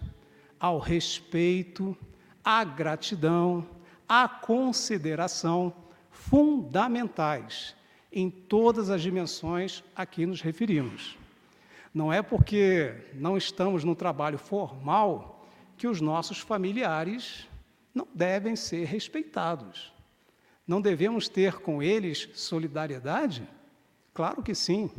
ao 0.59 0.79
respeito, 0.79 1.97
à 2.45 2.65
gratidão, 2.65 3.67
à 4.09 4.29
consideração 4.29 5.73
fundamentais 6.11 7.77
em 8.13 8.31
todas 8.31 8.91
as 8.91 9.03
dimensões 9.03 9.85
a 9.95 10.07
que 10.07 10.27
nos 10.27 10.41
referimos. 10.41 11.17
Não 11.93 12.13
é 12.13 12.23
porque 12.23 12.95
não 13.15 13.37
estamos 13.37 13.85
no 13.85 13.95
trabalho 13.95 14.39
formal 14.39 15.47
que 15.77 15.87
os 15.87 16.01
nossos 16.01 16.39
familiares 16.39 17.47
não 17.95 18.07
devem 18.15 18.57
ser 18.57 18.85
respeitados. 18.85 19.93
Não 20.69 20.83
devemos 20.83 21.31
ter 21.31 21.61
com 21.61 21.83
eles 21.83 22.29
solidariedade? 22.35 23.49
Claro 24.13 24.43
que 24.43 24.55
sim. 24.55 24.91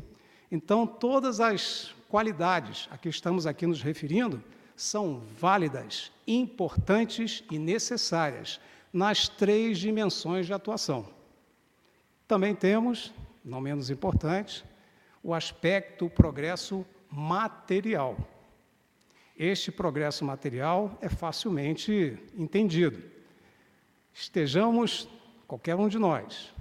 Então, 0.51 0.87
todas 0.87 1.39
as 1.39 1.93
qualidades 2.09 2.89
a 2.89 2.97
que 2.97 3.07
estamos 3.07 3.45
aqui 3.45 3.67
nos 3.67 3.83
referindo 3.83 4.43
são 4.75 5.21
válidas, 5.37 6.11
importantes 6.25 7.43
e 7.51 7.59
necessárias 7.59 8.59
nas 8.91 9.29
três 9.29 9.77
dimensões 9.77 10.47
de 10.47 10.53
atuação. 10.53 11.07
Também 12.27 12.55
temos, 12.55 13.13
não 13.45 13.61
menos 13.61 13.91
importante, 13.91 14.65
o 15.21 15.35
aspecto, 15.35 16.07
o 16.07 16.09
progresso 16.09 16.83
material. 17.11 18.17
Este 19.37 19.71
progresso 19.71 20.25
material 20.25 20.97
é 20.99 21.09
facilmente 21.09 22.17
entendido. 22.35 23.03
Estejamos, 24.11 25.07
qualquer 25.49 25.75
um 25.75 25.89
de 25.89 25.99
nós, 25.99 26.53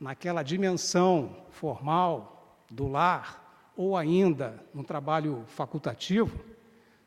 naquela 0.00 0.42
dimensão 0.42 1.44
formal 1.50 2.58
do 2.68 2.88
lar 2.88 3.70
ou 3.76 3.96
ainda 3.96 4.60
no 4.74 4.82
trabalho 4.82 5.44
facultativo, 5.46 6.44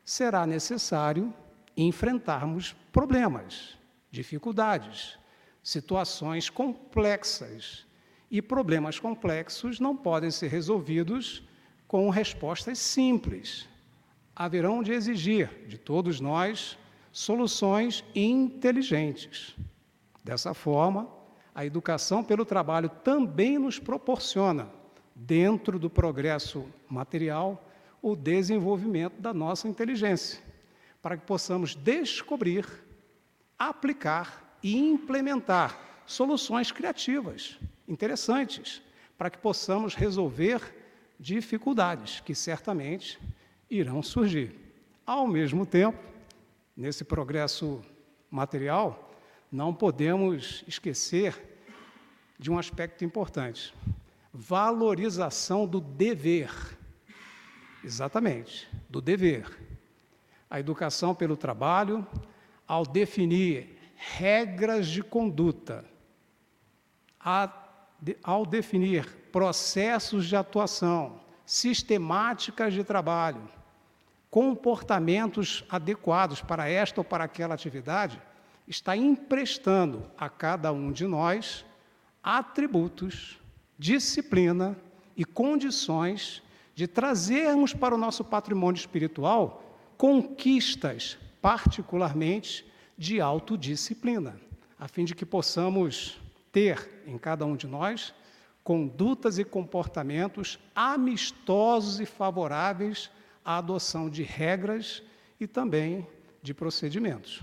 será 0.04 0.46
necessário 0.46 1.34
enfrentarmos 1.76 2.74
problemas, 2.90 3.76
dificuldades, 4.10 5.18
situações 5.62 6.48
complexas. 6.48 7.84
E 8.30 8.40
problemas 8.40 8.98
complexos 8.98 9.78
não 9.78 9.94
podem 9.94 10.30
ser 10.30 10.48
resolvidos 10.48 11.42
com 11.86 12.08
respostas 12.08 12.78
simples 12.78 13.68
haverão 14.36 14.82
de 14.82 14.92
exigir 14.92 15.48
de 15.66 15.78
todos 15.78 16.20
nós 16.20 16.78
soluções 17.10 18.04
inteligentes. 18.14 19.56
Dessa 20.22 20.52
forma, 20.52 21.08
a 21.56 21.64
educação 21.64 22.22
pelo 22.22 22.44
trabalho 22.44 22.90
também 23.02 23.58
nos 23.58 23.78
proporciona, 23.78 24.68
dentro 25.14 25.78
do 25.78 25.88
progresso 25.88 26.66
material, 26.86 27.66
o 28.02 28.14
desenvolvimento 28.14 29.18
da 29.18 29.32
nossa 29.32 29.66
inteligência, 29.66 30.38
para 31.00 31.16
que 31.16 31.24
possamos 31.24 31.74
descobrir, 31.74 32.66
aplicar 33.58 34.58
e 34.62 34.76
implementar 34.76 35.80
soluções 36.04 36.70
criativas, 36.70 37.58
interessantes, 37.88 38.82
para 39.16 39.30
que 39.30 39.38
possamos 39.38 39.94
resolver 39.94 40.60
dificuldades 41.18 42.20
que 42.20 42.34
certamente 42.34 43.18
irão 43.70 44.02
surgir. 44.02 44.54
Ao 45.06 45.26
mesmo 45.26 45.64
tempo, 45.64 45.98
nesse 46.76 47.02
progresso 47.02 47.82
material, 48.30 49.05
não 49.56 49.72
podemos 49.72 50.62
esquecer 50.68 51.42
de 52.38 52.50
um 52.50 52.58
aspecto 52.58 53.06
importante: 53.06 53.74
valorização 54.30 55.66
do 55.66 55.80
dever. 55.80 56.50
Exatamente, 57.82 58.68
do 58.90 59.00
dever. 59.00 59.50
A 60.50 60.60
educação 60.60 61.14
pelo 61.14 61.38
trabalho, 61.38 62.06
ao 62.68 62.84
definir 62.84 63.78
regras 63.96 64.88
de 64.88 65.02
conduta, 65.02 65.86
ao 68.22 68.44
definir 68.44 69.06
processos 69.32 70.26
de 70.26 70.36
atuação, 70.36 71.22
sistemáticas 71.46 72.74
de 72.74 72.84
trabalho, 72.84 73.48
comportamentos 74.30 75.64
adequados 75.70 76.42
para 76.42 76.68
esta 76.68 77.00
ou 77.00 77.04
para 77.04 77.24
aquela 77.24 77.54
atividade, 77.54 78.20
está 78.66 78.96
emprestando 78.96 80.10
a 80.18 80.28
cada 80.28 80.72
um 80.72 80.90
de 80.90 81.06
nós 81.06 81.64
atributos, 82.22 83.38
disciplina 83.78 84.76
e 85.16 85.24
condições 85.24 86.42
de 86.74 86.86
trazermos 86.86 87.72
para 87.72 87.94
o 87.94 87.98
nosso 87.98 88.24
patrimônio 88.24 88.78
espiritual 88.78 89.62
conquistas, 89.96 91.16
particularmente 91.40 92.66
de 92.98 93.20
autodisciplina, 93.20 94.38
a 94.78 94.88
fim 94.88 95.04
de 95.04 95.14
que 95.14 95.24
possamos 95.24 96.20
ter 96.50 97.02
em 97.06 97.16
cada 97.16 97.46
um 97.46 97.56
de 97.56 97.66
nós 97.66 98.12
condutas 98.64 99.38
e 99.38 99.44
comportamentos 99.44 100.58
amistosos 100.74 102.00
e 102.00 102.04
favoráveis 102.04 103.10
a 103.44 103.58
adoção 103.58 104.10
de 104.10 104.24
regras 104.24 105.02
e 105.38 105.46
também 105.46 106.04
de 106.42 106.52
procedimentos. 106.52 107.42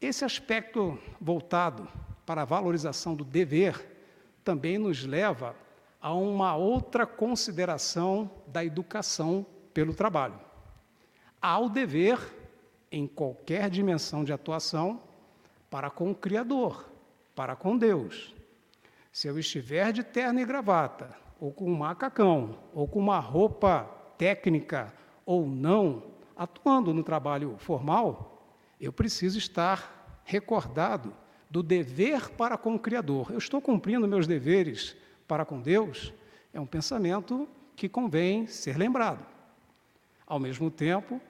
Esse 0.00 0.24
aspecto 0.24 0.98
voltado 1.20 1.88
para 2.26 2.42
a 2.42 2.44
valorização 2.44 3.14
do 3.14 3.24
dever 3.24 3.96
também 4.44 4.76
nos 4.76 5.04
leva 5.04 5.56
a 6.00 6.12
uma 6.12 6.54
outra 6.54 7.06
consideração 7.06 8.30
da 8.46 8.64
educação 8.64 9.46
pelo 9.72 9.94
trabalho. 9.94 10.38
Há 11.40 11.58
o 11.58 11.68
dever, 11.68 12.18
em 12.92 13.06
qualquer 13.06 13.70
dimensão 13.70 14.22
de 14.22 14.32
atuação, 14.32 15.00
para 15.70 15.90
com 15.90 16.10
o 16.10 16.14
Criador, 16.14 16.88
para 17.34 17.56
com 17.56 17.76
Deus. 17.76 18.34
Se 19.10 19.28
eu 19.28 19.38
estiver 19.38 19.92
de 19.92 20.04
terno 20.04 20.40
e 20.40 20.44
gravata, 20.44 21.16
ou 21.40 21.50
com 21.52 21.70
um 21.70 21.74
macacão, 21.74 22.58
ou 22.74 22.86
com 22.86 22.98
uma 22.98 23.18
roupa 23.18 23.84
técnica 24.18 24.92
ou 25.24 25.46
não, 25.46 26.02
atuando 26.36 26.92
no 26.92 27.02
trabalho 27.02 27.56
formal, 27.58 28.35
eu 28.80 28.92
preciso 28.92 29.38
estar 29.38 30.20
recordado 30.24 31.14
do 31.50 31.62
dever 31.62 32.30
para 32.30 32.56
com 32.56 32.74
o 32.74 32.78
Criador. 32.78 33.30
Eu 33.30 33.38
estou 33.38 33.60
cumprindo 33.60 34.06
meus 34.08 34.26
deveres 34.26 34.96
para 35.26 35.44
com 35.44 35.60
Deus? 35.60 36.12
É 36.52 36.60
um 36.60 36.66
pensamento 36.66 37.48
que 37.74 37.88
convém 37.88 38.46
ser 38.46 38.76
lembrado. 38.76 39.24
Ao 40.26 40.38
mesmo 40.38 40.70
tempo, 40.70 41.20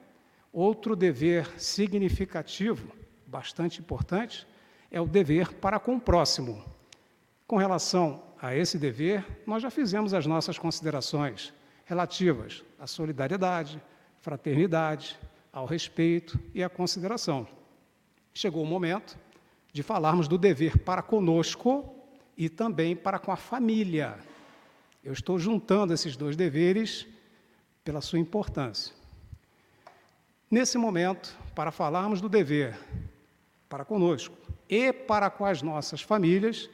outro 0.51 0.95
dever 0.95 1.47
significativo, 1.59 2.91
bastante 3.25 3.79
importante, 3.79 4.47
é 4.89 4.99
o 4.99 5.05
dever 5.05 5.53
para 5.53 5.79
com 5.79 5.95
o 5.95 6.01
próximo. 6.01 6.63
Com 7.45 7.57
relação 7.57 8.23
a 8.41 8.55
esse 8.55 8.77
dever, 8.77 9.25
nós 9.45 9.61
já 9.61 9.69
fizemos 9.69 10.13
as 10.13 10.25
nossas 10.25 10.57
considerações 10.57 11.53
relativas 11.85 12.63
à 12.79 12.87
solidariedade, 12.87 13.81
fraternidade, 14.19 15.17
ao 15.57 15.65
respeito 15.65 16.39
e 16.53 16.63
à 16.63 16.69
consideração. 16.69 17.47
Chegou 18.31 18.61
o 18.61 18.65
momento 18.65 19.17
de 19.73 19.81
falarmos 19.81 20.27
do 20.27 20.37
dever 20.37 20.77
para 20.77 21.01
conosco 21.01 21.95
e 22.37 22.47
também 22.47 22.95
para 22.95 23.17
com 23.17 23.31
a 23.31 23.35
família. 23.35 24.19
Eu 25.03 25.13
estou 25.13 25.39
juntando 25.39 25.91
esses 25.91 26.15
dois 26.15 26.35
deveres 26.35 27.07
pela 27.83 28.01
sua 28.01 28.19
importância. 28.19 28.93
Nesse 30.49 30.77
momento, 30.77 31.35
para 31.55 31.71
falarmos 31.71 32.21
do 32.21 32.29
dever 32.29 32.77
para 33.67 33.83
conosco 33.83 34.37
e 34.69 34.93
para 34.93 35.27
com 35.31 35.43
as 35.43 35.63
nossas 35.63 36.03
famílias, 36.03 36.69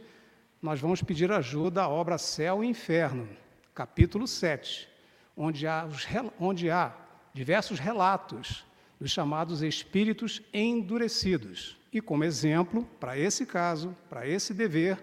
nós 0.61 0.81
vamos 0.81 1.01
pedir 1.01 1.31
ajuda 1.31 1.83
à 1.83 1.87
obra 1.87 2.17
Céu 2.17 2.61
e 2.61 2.67
Inferno, 2.67 3.29
capítulo 3.73 4.27
7, 4.27 4.89
onde 5.37 5.65
há, 5.65 5.85
os, 5.85 6.05
onde 6.37 6.69
há 6.69 6.93
diversos 7.33 7.79
relatos 7.79 8.65
dos 8.99 9.11
chamados 9.11 9.61
espíritos 9.61 10.41
endurecidos. 10.53 11.77
E 11.91 12.01
como 12.01 12.23
exemplo, 12.23 12.87
para 12.99 13.17
esse 13.17 13.45
caso, 13.45 13.95
para 14.09 14.27
esse 14.27 14.53
dever, 14.53 15.01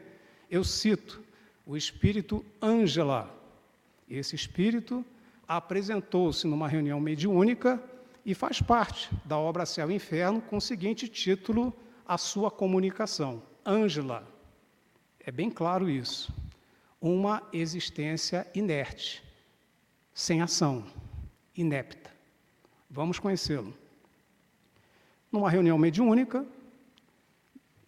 eu 0.50 0.64
cito 0.64 1.22
o 1.64 1.76
espírito 1.76 2.44
Ângela. 2.60 3.32
Esse 4.08 4.34
espírito 4.34 5.04
apresentou-se 5.46 6.46
numa 6.46 6.68
reunião 6.68 6.98
mediúnica 6.98 7.82
e 8.24 8.34
faz 8.34 8.60
parte 8.60 9.10
da 9.24 9.38
obra 9.38 9.66
Céu 9.66 9.90
e 9.90 9.94
Inferno 9.94 10.40
com 10.40 10.56
o 10.56 10.60
seguinte 10.60 11.08
título: 11.08 11.72
A 12.06 12.18
Sua 12.18 12.50
Comunicação. 12.50 13.42
Ângela. 13.64 14.26
É 15.20 15.30
bem 15.30 15.50
claro 15.50 15.88
isso. 15.88 16.32
Uma 17.00 17.42
existência 17.52 18.46
inerte 18.54 19.22
sem 20.20 20.42
ação, 20.42 20.84
inepta. 21.56 22.10
Vamos 22.90 23.18
conhecê-lo. 23.18 23.72
Numa 25.30 25.50
reunião 25.50 25.78
mediúnica, 25.78 26.44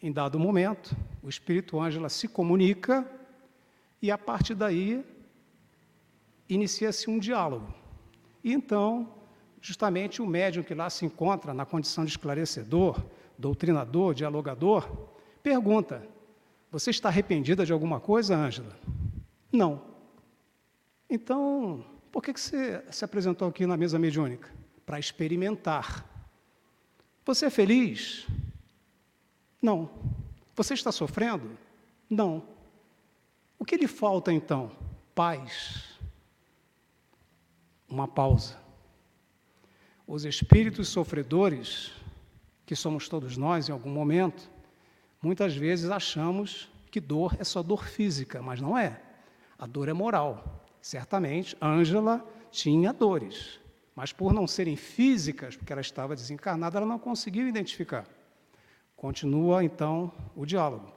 em 0.01 0.13
dado 0.13 0.39
momento, 0.39 0.97
o 1.23 1.29
espírito 1.29 1.81
Ângela 1.81 2.09
se 2.09 2.29
comunica 2.29 3.09
e 4.01 4.11
a 4.11 4.19
partir 4.19 4.55
daí 4.55 5.05
inicia-se 6.49 7.09
um 7.09 7.19
diálogo. 7.19 7.73
E 8.43 8.53
então, 8.53 9.09
justamente 9.61 10.21
o 10.21 10.27
médium 10.27 10.63
que 10.65 10.75
lá 10.75 10.91
se 10.91 11.07
encontra 11.07 11.55
na 11.55 11.65
condição 11.65 12.05
de 12.05 12.11
esclarecedor, 12.11 13.01
doutrinador, 13.39 14.15
dialogador, 14.15 14.89
pergunta: 15.43 16.07
Você 16.71 16.91
está 16.91 17.09
arrependida 17.09 17.65
de 17.65 17.73
alguma 17.73 18.01
coisa, 18.01 18.37
Ângela? 18.37 18.77
Não. 19.53 19.83
Então, 21.09 21.85
por 22.11 22.23
que, 22.23 22.33
que 22.33 22.41
você 22.41 22.83
se 22.91 23.05
apresentou 23.05 23.49
aqui 23.49 23.67
na 23.67 23.77
mesa 23.77 23.99
mediúnica? 23.99 24.51
Para 24.85 24.99
experimentar. 24.99 26.12
Você 27.25 27.47
é 27.47 27.51
feliz? 27.51 28.27
Não. 29.61 29.89
Você 30.57 30.75
está 30.75 30.91
sofrendo? 30.91 31.57
Não. 32.11 32.43
O 33.59 33.65
que 33.65 33.77
lhe 33.77 33.87
falta 33.87 34.33
então? 34.33 34.73
Paz. 35.15 35.99
Uma 37.89 38.09
pausa. 38.09 38.61
Os 40.07 40.25
espíritos 40.25 40.89
sofredores, 40.89 41.93
que 42.67 42.75
somos 42.75 43.09
todos 43.09 43.37
nós 43.37 43.69
em 43.69 43.73
algum 43.73 43.91
momento, 43.91 44.51
muitas 45.23 45.55
vezes 45.55 45.91
achamos 45.91 46.69
que 46.91 47.01
dor 47.01 47.37
é 47.39 47.45
só 47.45 47.63
dor 47.63 47.87
física, 47.87 48.43
mas 48.43 48.61
não 48.61 48.77
é. 48.77 49.01
A 49.59 49.67
dor 49.67 49.89
é 49.89 49.93
moral. 49.93 50.67
Certamente, 50.81 51.57
Ângela 51.63 52.27
tinha 52.51 52.93
dores, 52.93 53.61
mas 53.95 54.13
por 54.13 54.33
não 54.33 54.47
serem 54.47 54.77
físicas, 54.77 55.57
porque 55.57 55.73
ela 55.73 55.81
estava 55.81 56.15
desencarnada, 56.15 56.79
ela 56.79 56.87
não 56.87 56.99
conseguiu 56.99 57.47
identificar. 57.47 58.07
Continua 58.97 59.65
então 59.65 60.13
o 60.35 60.47
diálogo. 60.47 60.93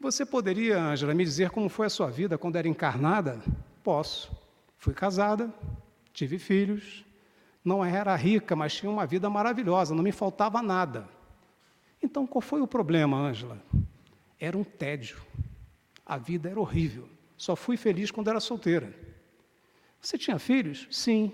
Você 0.00 0.24
poderia, 0.24 0.78
Ângela, 0.80 1.14
me 1.14 1.24
dizer 1.24 1.50
como 1.50 1.68
foi 1.68 1.86
a 1.86 1.90
sua 1.90 2.08
vida 2.08 2.38
quando 2.38 2.56
era 2.56 2.68
encarnada? 2.68 3.42
Posso. 3.82 4.30
Fui 4.76 4.94
casada, 4.94 5.52
tive 6.12 6.38
filhos, 6.38 7.04
não 7.64 7.84
era 7.84 8.14
rica, 8.14 8.54
mas 8.54 8.74
tinha 8.74 8.90
uma 8.90 9.04
vida 9.04 9.28
maravilhosa, 9.28 9.94
não 9.94 10.02
me 10.02 10.12
faltava 10.12 10.62
nada. 10.62 11.08
Então, 12.00 12.26
qual 12.26 12.40
foi 12.40 12.60
o 12.60 12.66
problema, 12.66 13.16
Ângela? 13.16 13.60
Era 14.38 14.56
um 14.56 14.62
tédio. 14.62 15.20
A 16.06 16.16
vida 16.16 16.48
era 16.48 16.60
horrível. 16.60 17.08
Só 17.36 17.56
fui 17.56 17.76
feliz 17.76 18.10
quando 18.10 18.28
era 18.28 18.40
solteira. 18.40 18.94
Você 20.00 20.16
tinha 20.16 20.38
filhos? 20.38 20.86
Sim. 20.90 21.32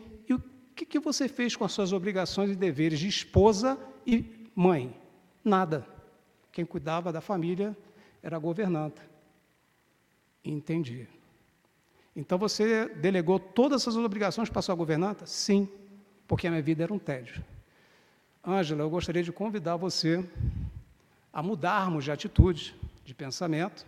O 0.74 0.76
que, 0.76 0.84
que 0.84 0.98
você 0.98 1.28
fez 1.28 1.54
com 1.54 1.64
as 1.64 1.70
suas 1.70 1.92
obrigações 1.92 2.50
e 2.50 2.56
deveres 2.56 2.98
de 2.98 3.06
esposa 3.06 3.78
e 4.04 4.48
mãe? 4.56 4.92
Nada. 5.44 5.86
Quem 6.50 6.66
cuidava 6.66 7.12
da 7.12 7.20
família 7.20 7.76
era 8.20 8.34
a 8.34 8.40
governanta. 8.40 9.00
Entendi. 10.44 11.06
Então 12.16 12.36
você 12.36 12.88
delegou 12.88 13.38
todas 13.38 13.82
essas 13.82 13.94
obrigações 13.94 14.50
para 14.50 14.58
a 14.58 14.62
sua 14.62 14.74
governanta? 14.74 15.24
Sim, 15.26 15.68
porque 16.26 16.48
a 16.48 16.50
minha 16.50 16.60
vida 16.60 16.82
era 16.82 16.92
um 16.92 16.98
tédio. 16.98 17.44
Ângela, 18.44 18.82
eu 18.82 18.90
gostaria 18.90 19.22
de 19.22 19.30
convidar 19.30 19.76
você 19.76 20.28
a 21.32 21.40
mudarmos 21.40 22.02
de 22.02 22.10
atitude, 22.10 22.74
de 23.04 23.14
pensamento 23.14 23.86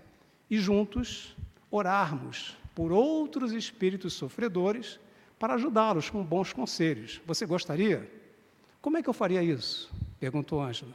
e 0.49 0.57
juntos 0.57 1.37
orarmos 1.69 2.57
por 2.77 2.93
outros 2.93 3.51
espíritos 3.51 4.13
sofredores 4.13 5.01
para 5.39 5.55
ajudá-los 5.55 6.11
com 6.11 6.25
bons 6.25 6.53
conselhos. 6.53 7.21
Você 7.27 7.47
gostaria? 7.47 8.11
Como 8.81 8.97
é 8.97 9.03
que 9.03 9.09
eu 9.09 9.15
faria 9.15 9.43
isso? 9.43 9.93
perguntou 10.19 10.61
Ângela. 10.61 10.95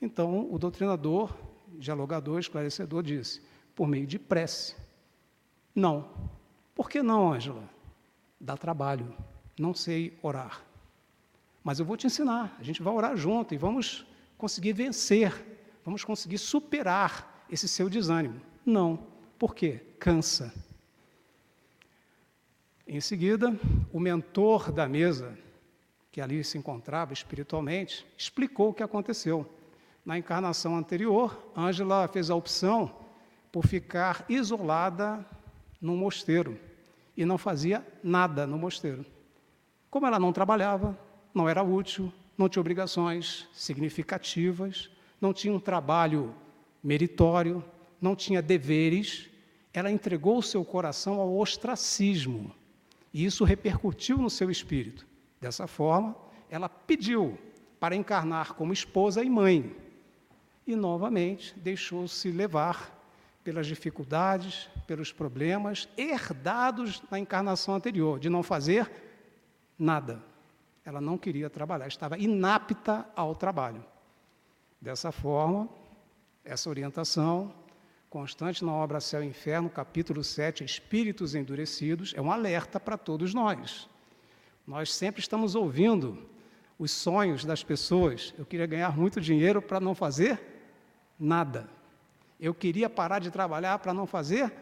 Então, 0.00 0.48
o 0.50 0.58
doutrinador, 0.58 1.34
dialogador, 1.78 2.38
esclarecedor 2.38 3.02
disse: 3.02 3.42
por 3.74 3.86
meio 3.86 4.06
de 4.06 4.18
prece. 4.18 4.74
Não. 5.74 6.08
Por 6.74 6.88
que 6.88 7.02
não, 7.02 7.32
Ângela? 7.32 7.62
Dá 8.40 8.56
trabalho. 8.56 9.14
Não 9.58 9.74
sei 9.74 10.18
orar. 10.22 10.62
Mas 11.62 11.78
eu 11.78 11.84
vou 11.84 11.96
te 11.96 12.06
ensinar. 12.06 12.56
A 12.58 12.62
gente 12.62 12.82
vai 12.82 12.92
orar 12.92 13.16
junto 13.16 13.54
e 13.54 13.58
vamos 13.58 14.06
conseguir 14.36 14.72
vencer, 14.72 15.34
vamos 15.84 16.02
conseguir 16.02 16.38
superar 16.38 17.44
esse 17.50 17.68
seu 17.68 17.90
desânimo. 17.90 18.40
Não. 18.64 18.98
Por 19.38 19.54
quê? 19.54 19.80
Cansa. 19.98 20.52
Em 22.92 23.00
seguida, 23.00 23.56
o 23.92 24.00
mentor 24.00 24.72
da 24.72 24.88
mesa, 24.88 25.38
que 26.10 26.20
ali 26.20 26.42
se 26.42 26.58
encontrava 26.58 27.12
espiritualmente, 27.12 28.04
explicou 28.18 28.70
o 28.70 28.74
que 28.74 28.82
aconteceu. 28.82 29.48
Na 30.04 30.18
encarnação 30.18 30.76
anterior, 30.76 31.52
Ângela 31.56 32.08
fez 32.08 32.30
a 32.30 32.34
opção 32.34 32.92
por 33.52 33.64
ficar 33.64 34.24
isolada 34.28 35.24
num 35.80 35.96
mosteiro 35.96 36.58
e 37.16 37.24
não 37.24 37.38
fazia 37.38 37.86
nada 38.02 38.44
no 38.44 38.58
mosteiro. 38.58 39.06
Como 39.88 40.08
ela 40.08 40.18
não 40.18 40.32
trabalhava, 40.32 40.98
não 41.32 41.48
era 41.48 41.62
útil, 41.62 42.12
não 42.36 42.48
tinha 42.48 42.60
obrigações 42.60 43.48
significativas, 43.52 44.90
não 45.20 45.32
tinha 45.32 45.54
um 45.54 45.60
trabalho 45.60 46.34
meritório, 46.82 47.62
não 48.00 48.16
tinha 48.16 48.42
deveres, 48.42 49.30
ela 49.72 49.92
entregou 49.92 50.38
o 50.38 50.42
seu 50.42 50.64
coração 50.64 51.20
ao 51.20 51.38
ostracismo. 51.38 52.52
E 53.12 53.24
isso 53.24 53.44
repercutiu 53.44 54.18
no 54.18 54.30
seu 54.30 54.50
espírito. 54.50 55.06
Dessa 55.40 55.66
forma, 55.66 56.14
ela 56.48 56.68
pediu 56.68 57.38
para 57.78 57.96
encarnar 57.96 58.54
como 58.54 58.72
esposa 58.72 59.24
e 59.24 59.30
mãe. 59.30 59.74
E 60.66 60.76
novamente 60.76 61.58
deixou-se 61.58 62.30
levar 62.30 62.96
pelas 63.42 63.66
dificuldades, 63.66 64.68
pelos 64.86 65.12
problemas 65.12 65.88
herdados 65.96 67.02
na 67.10 67.18
encarnação 67.18 67.74
anterior, 67.74 68.20
de 68.20 68.28
não 68.28 68.42
fazer 68.42 68.90
nada. 69.78 70.22
Ela 70.84 71.00
não 71.00 71.16
queria 71.16 71.48
trabalhar, 71.48 71.88
estava 71.88 72.18
inapta 72.18 73.08
ao 73.16 73.34
trabalho. 73.34 73.84
Dessa 74.80 75.10
forma, 75.10 75.68
essa 76.44 76.68
orientação 76.68 77.54
constante 78.10 78.64
na 78.64 78.72
obra 78.72 79.00
Céu 79.00 79.22
e 79.22 79.26
Inferno, 79.26 79.70
capítulo 79.70 80.24
7, 80.24 80.64
Espíritos 80.64 81.36
Endurecidos, 81.36 82.12
é 82.16 82.20
um 82.20 82.32
alerta 82.32 82.80
para 82.80 82.98
todos 82.98 83.32
nós. 83.32 83.88
Nós 84.66 84.92
sempre 84.92 85.20
estamos 85.20 85.54
ouvindo 85.54 86.18
os 86.76 86.90
sonhos 86.90 87.44
das 87.44 87.62
pessoas. 87.62 88.34
Eu 88.36 88.44
queria 88.44 88.66
ganhar 88.66 88.96
muito 88.98 89.20
dinheiro 89.20 89.62
para 89.62 89.78
não 89.78 89.94
fazer 89.94 90.40
nada. 91.18 91.70
Eu 92.40 92.52
queria 92.52 92.90
parar 92.90 93.20
de 93.20 93.30
trabalhar 93.30 93.78
para 93.78 93.94
não 93.94 94.08
fazer 94.08 94.52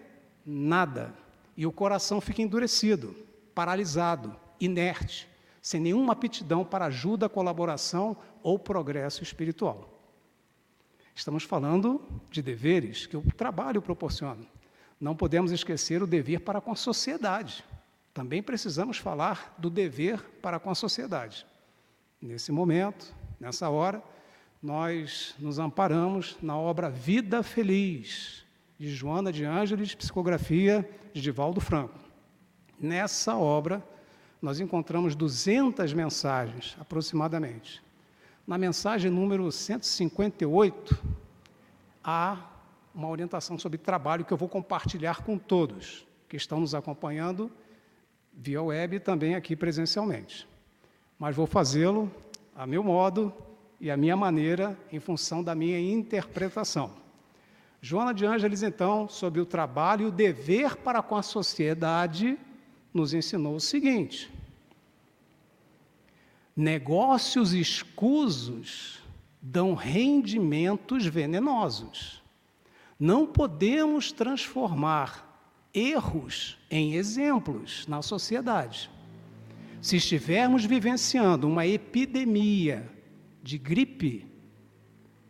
nada. 0.45 1.15
E 1.57 1.67
o 1.67 1.73
coração 1.73 2.21
fica 2.21 2.43
endurecido, 2.43 3.17
paralisado, 3.55 4.37
inerte, 4.61 5.27
sem 5.63 5.81
nenhuma 5.81 6.13
aptidão 6.13 6.67
para 6.67 6.85
ajuda, 6.85 7.31
colaboração 7.31 8.15
ou 8.43 8.59
progresso 8.59 9.23
espiritual. 9.23 9.98
Estamos 11.19 11.43
falando 11.43 12.01
de 12.31 12.41
deveres 12.41 13.05
que 13.05 13.17
o 13.17 13.23
trabalho 13.37 13.83
proporciona. 13.83 14.47
Não 15.01 15.17
podemos 15.17 15.51
esquecer 15.51 16.01
o 16.01 16.07
dever 16.07 16.43
para 16.43 16.61
com 16.61 16.71
a 16.71 16.77
sociedade. 16.77 17.65
Também 18.15 18.41
precisamos 18.41 18.99
falar 18.99 19.53
do 19.59 19.69
dever 19.69 20.23
para 20.41 20.61
com 20.61 20.71
a 20.71 20.77
sociedade. 20.77 21.45
Nesse 22.23 22.53
momento, 22.53 23.13
nessa 23.41 23.69
hora, 23.69 24.01
nós 24.63 25.35
nos 25.41 25.59
amparamos 25.59 26.39
na 26.41 26.57
obra 26.57 26.89
Vida 26.89 27.43
Feliz, 27.43 28.45
de 28.79 28.89
Joana 28.89 29.33
de 29.33 29.45
Ângeles, 29.45 29.97
psicografia 29.97 30.89
de 31.13 31.21
Divaldo 31.21 31.61
Franco. 31.61 31.99
Nessa 32.79 33.37
obra, 33.37 33.85
nós 34.41 34.61
encontramos 34.61 35.17
200 35.17 35.93
mensagens, 35.93 36.77
aproximadamente. 36.79 37.83
Na 38.49 38.57
mensagem 38.57 39.11
número 39.11 39.53
158, 39.53 40.99
há 42.03 42.39
uma 42.95 43.07
orientação 43.07 43.59
sobre 43.59 43.77
trabalho 43.77 44.25
que 44.25 44.33
eu 44.33 44.39
vou 44.39 44.49
compartilhar 44.49 45.23
com 45.23 45.37
todos 45.37 46.07
que 46.27 46.35
estão 46.39 46.59
nos 46.59 46.75
acompanhando 46.75 47.51
via 48.33 48.63
web 48.63 48.97
e 48.97 49.01
também 49.01 49.35
aqui 49.35 49.55
presencialmente. 49.55 50.49
Mas 51.19 51.37
vou 51.37 51.47
fazê-lo 51.47 52.11
a 52.57 52.67
meu 52.67 52.83
modo 52.83 53.31
e 53.79 53.91
a 53.91 53.99
minha 53.99 54.17
maneira, 54.17 54.79
em 54.91 54.99
função 54.99 55.45
da 55.45 55.55
minha 55.55 55.79
interpretação. 55.79 56.93
Joana 57.83 58.15
de 58.15 58.25
Ângeles, 58.25 58.63
então, 58.63 59.11
sobre 59.11 59.43
o 59.43 59.45
trabalho 59.45 60.05
e 60.05 60.09
o 60.09 60.11
dever 60.11 60.75
para 60.75 61.03
com 61.03 61.17
a 61.17 61.23
sociedade, 61.23 62.39
nos 62.95 63.13
ensinou 63.13 63.57
o 63.57 63.61
seguinte: 63.61 64.33
Negócios 66.59 67.53
escusos 67.53 68.99
dão 69.41 69.75
rendimentos 69.75 71.07
venenosos. 71.07 72.21
Não 72.99 73.25
podemos 73.25 74.11
transformar 74.11 75.41
erros 75.73 76.59
em 76.69 76.95
exemplos 76.95 77.87
na 77.87 78.03
sociedade. 78.03 78.91
Se 79.81 79.99
estivermos 79.99 80.65
vivenciando 80.65 81.47
uma 81.47 81.65
epidemia 81.65 82.91
de 83.41 83.57
gripe, 83.57 84.27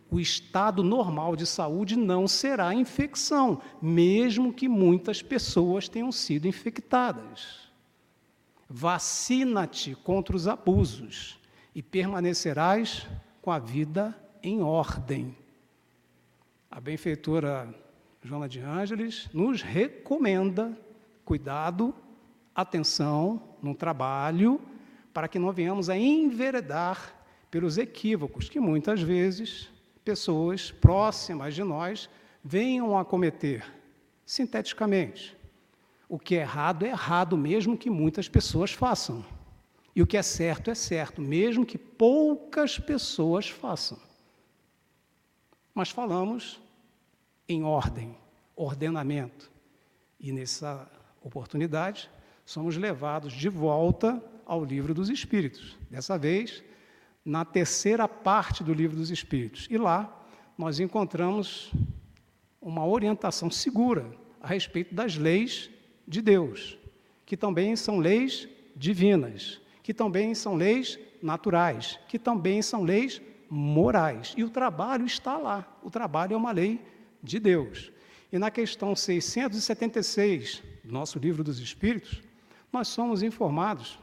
o 0.09 0.19
estado 0.19 0.81
normal 0.81 1.35
de 1.35 1.45
saúde 1.45 1.95
não 1.95 2.27
será 2.27 2.73
infecção, 2.73 3.61
mesmo 3.79 4.51
que 4.51 4.67
muitas 4.67 5.21
pessoas 5.21 5.87
tenham 5.87 6.11
sido 6.11 6.47
infectadas. 6.47 7.68
Vacina-te 8.69 9.95
contra 9.95 10.35
os 10.35 10.47
abusos 10.47 11.39
e 11.73 11.81
permanecerás 11.81 13.07
com 13.41 13.51
a 13.51 13.57
vida 13.57 14.15
em 14.43 14.61
ordem. 14.61 15.35
A 16.69 16.79
benfeitora 16.79 17.73
Joana 18.21 18.47
de 18.47 18.59
Ângeles 18.59 19.27
nos 19.33 19.63
recomenda 19.63 20.77
cuidado, 21.25 21.95
atenção 22.53 23.41
no 23.61 23.73
trabalho, 23.73 24.61
para 25.13 25.27
que 25.27 25.39
não 25.39 25.51
venhamos 25.51 25.89
a 25.89 25.97
enveredar 25.97 27.15
pelos 27.49 27.77
equívocos 27.77 28.49
que 28.49 28.59
muitas 28.59 29.01
vezes 29.01 29.69
pessoas 30.05 30.71
próximas 30.71 31.55
de 31.55 31.63
nós 31.63 32.09
venham 32.43 32.97
a 32.97 33.03
cometer, 33.03 33.65
sinteticamente. 34.25 35.38
O 36.09 36.17
que 36.17 36.35
é 36.35 36.39
errado 36.39 36.83
é 36.83 36.89
errado, 36.89 37.37
mesmo 37.37 37.77
que 37.77 37.87
muitas 37.87 38.27
pessoas 38.27 38.71
façam. 38.73 39.23
E 39.95 40.01
o 40.01 40.07
que 40.07 40.17
é 40.17 40.23
certo 40.23 40.71
é 40.71 40.75
certo, 40.75 41.21
mesmo 41.21 41.63
que 41.63 41.77
poucas 41.77 42.79
pessoas 42.79 43.47
façam. 43.47 43.99
Mas 45.71 45.91
falamos 45.91 46.59
em 47.47 47.63
ordem, 47.63 48.17
ordenamento. 48.55 49.51
E 50.19 50.31
nessa 50.31 50.89
oportunidade, 51.21 52.09
somos 52.43 52.75
levados 52.75 53.31
de 53.31 53.47
volta 53.47 54.21
ao 54.47 54.65
livro 54.65 54.95
dos 54.95 55.09
Espíritos. 55.09 55.77
Dessa 55.91 56.17
vez, 56.17 56.63
na 57.23 57.45
terceira 57.45 58.07
parte 58.07 58.63
do 58.63 58.73
livro 58.73 58.97
dos 58.97 59.11
Espíritos. 59.11 59.67
E 59.69 59.77
lá 59.77 60.25
nós 60.57 60.79
encontramos 60.79 61.71
uma 62.59 62.83
orientação 62.83 63.51
segura 63.51 64.09
a 64.41 64.47
respeito 64.47 64.95
das 64.95 65.15
leis 65.15 65.69
de 66.09 66.23
Deus, 66.23 66.75
que 67.23 67.37
também 67.37 67.75
são 67.75 67.99
leis 67.99 68.49
divinas, 68.75 69.61
que 69.83 69.93
também 69.93 70.33
são 70.33 70.55
leis 70.55 70.97
naturais, 71.21 71.99
que 72.07 72.17
também 72.17 72.63
são 72.63 72.83
leis 72.83 73.21
morais. 73.47 74.33
E 74.35 74.43
o 74.43 74.49
trabalho 74.49 75.05
está 75.05 75.37
lá. 75.37 75.71
O 75.83 75.91
trabalho 75.91 76.33
é 76.33 76.37
uma 76.37 76.51
lei 76.51 76.81
de 77.21 77.39
Deus. 77.39 77.91
E 78.31 78.39
na 78.39 78.49
questão 78.49 78.95
676 78.95 80.63
do 80.83 80.91
nosso 80.91 81.19
livro 81.19 81.43
dos 81.43 81.59
Espíritos, 81.59 82.23
nós 82.73 82.87
somos 82.87 83.21
informados 83.21 83.99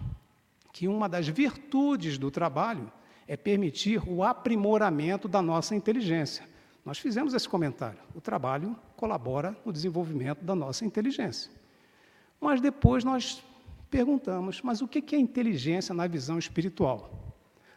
que 0.72 0.86
uma 0.86 1.08
das 1.08 1.26
virtudes 1.26 2.18
do 2.18 2.30
trabalho 2.30 2.92
é 3.26 3.36
permitir 3.36 4.00
o 4.08 4.22
aprimoramento 4.22 5.26
da 5.26 5.42
nossa 5.42 5.74
inteligência. 5.74 6.46
Nós 6.84 6.98
fizemos 6.98 7.34
esse 7.34 7.48
comentário. 7.48 7.98
O 8.14 8.20
trabalho 8.20 8.76
colabora 8.96 9.56
no 9.64 9.72
desenvolvimento 9.72 10.44
da 10.44 10.54
nossa 10.54 10.84
inteligência. 10.84 11.50
Mas 12.40 12.61
depois 12.61 13.05
nós 13.05 13.42
perguntamos: 13.90 14.61
mas 14.62 14.83
o 14.83 14.88
que 14.88 15.14
é 15.14 15.18
inteligência 15.18 15.94
na 15.94 16.07
visão 16.07 16.38
espiritual? 16.38 17.35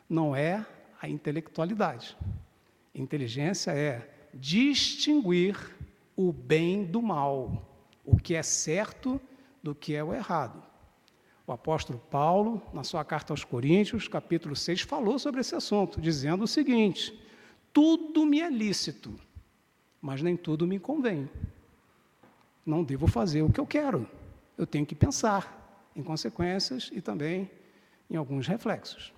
Não 0.09 0.35
é 0.35 0.65
a 1.01 1.07
intelectualidade. 1.07 2.17
Inteligência 2.93 3.71
é 3.71 4.09
distinguir 4.33 5.55
o 6.15 6.33
bem 6.33 6.83
do 6.83 7.01
mal, 7.01 7.65
o 8.03 8.17
que 8.17 8.35
é 8.35 8.43
certo 8.43 9.21
do 9.63 9.73
que 9.73 9.95
é 9.95 10.03
o 10.03 10.13
errado. 10.13 10.61
O 11.47 11.51
apóstolo 11.51 11.99
Paulo, 12.11 12.61
na 12.73 12.83
sua 12.83 13.03
carta 13.03 13.33
aos 13.33 13.43
Coríntios, 13.43 14.07
capítulo 14.07 14.55
6, 14.55 14.81
falou 14.81 15.17
sobre 15.17 15.41
esse 15.41 15.55
assunto, 15.55 15.99
dizendo 15.99 16.43
o 16.43 16.47
seguinte: 16.47 17.17
tudo 17.73 18.25
me 18.25 18.41
é 18.41 18.49
lícito, 18.49 19.13
mas 20.01 20.21
nem 20.21 20.35
tudo 20.35 20.67
me 20.67 20.79
convém. 20.79 21.29
Não 22.65 22.83
devo 22.83 23.07
fazer 23.07 23.41
o 23.41 23.51
que 23.51 23.59
eu 23.59 23.65
quero. 23.65 24.07
Eu 24.59 24.67
tenho 24.67 24.85
que 24.85 24.93
pensar 24.93 25.89
em 25.95 26.03
consequências 26.03 26.89
e 26.91 26.99
também 26.99 27.49
em 28.09 28.17
alguns 28.17 28.45
reflexos. 28.45 29.13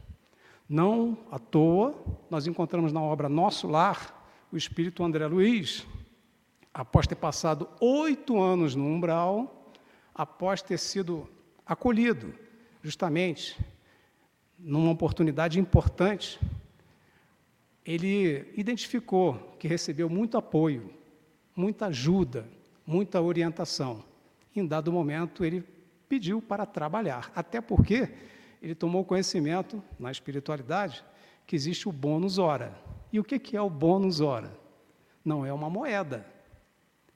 Não 0.69 1.17
à 1.31 1.39
toa, 1.39 1.95
nós 2.29 2.45
encontramos 2.45 2.93
na 2.93 3.01
obra 3.01 3.27
Nosso 3.27 3.67
Lar 3.67 4.23
o 4.51 4.55
espírito 4.55 5.03
André 5.03 5.25
Luiz, 5.25 5.83
após 6.71 7.07
ter 7.07 7.15
passado 7.15 7.67
oito 7.79 8.39
anos 8.39 8.75
no 8.75 8.85
umbral, 8.85 9.73
após 10.13 10.61
ter 10.61 10.77
sido 10.77 11.27
acolhido, 11.65 12.35
justamente 12.83 13.59
numa 14.59 14.91
oportunidade 14.91 15.59
importante, 15.59 16.39
ele 17.83 18.53
identificou 18.55 19.55
que 19.57 19.67
recebeu 19.67 20.07
muito 20.07 20.37
apoio, 20.37 20.93
muita 21.55 21.87
ajuda, 21.87 22.47
muita 22.85 23.19
orientação. 23.19 24.10
Em 24.55 24.65
dado 24.65 24.91
momento, 24.91 25.45
ele 25.45 25.63
pediu 26.09 26.41
para 26.41 26.65
trabalhar, 26.65 27.31
até 27.35 27.61
porque 27.61 28.09
ele 28.61 28.75
tomou 28.75 29.05
conhecimento 29.05 29.81
na 29.97 30.11
espiritualidade 30.11 31.03
que 31.47 31.55
existe 31.55 31.87
o 31.87 31.91
bônus 31.91 32.37
hora. 32.37 32.77
E 33.11 33.19
o 33.19 33.23
que 33.23 33.55
é 33.55 33.61
o 33.61 33.69
bônus 33.69 34.21
hora? 34.21 34.51
Não 35.23 35.45
é 35.45 35.53
uma 35.53 35.69
moeda, 35.69 36.25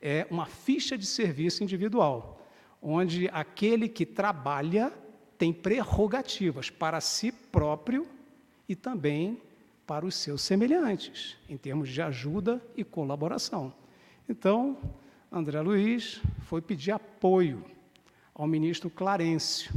é 0.02 0.28
uma 0.30 0.46
ficha 0.46 0.98
de 0.98 1.06
serviço 1.06 1.64
individual, 1.64 2.40
onde 2.82 3.30
aquele 3.34 3.88
que 3.90 4.06
trabalha 4.06 4.94
tem 5.38 5.52
prerrogativas 5.52 6.70
para 6.70 7.02
si 7.02 7.32
próprio 7.32 8.08
e 8.68 8.76
também 8.76 9.42
para 9.86 10.06
os 10.06 10.16
seus 10.16 10.42
semelhantes, 10.42 11.38
em 11.50 11.58
termos 11.58 11.90
de 11.90 12.02
ajuda 12.02 12.62
e 12.76 12.84
colaboração. 12.84 13.74
Então, 14.28 14.78
André 15.38 15.60
Luiz 15.60 16.22
foi 16.44 16.62
pedir 16.62 16.92
apoio 16.92 17.66
ao 18.34 18.48
ministro 18.48 18.90
Clarencio, 18.90 19.70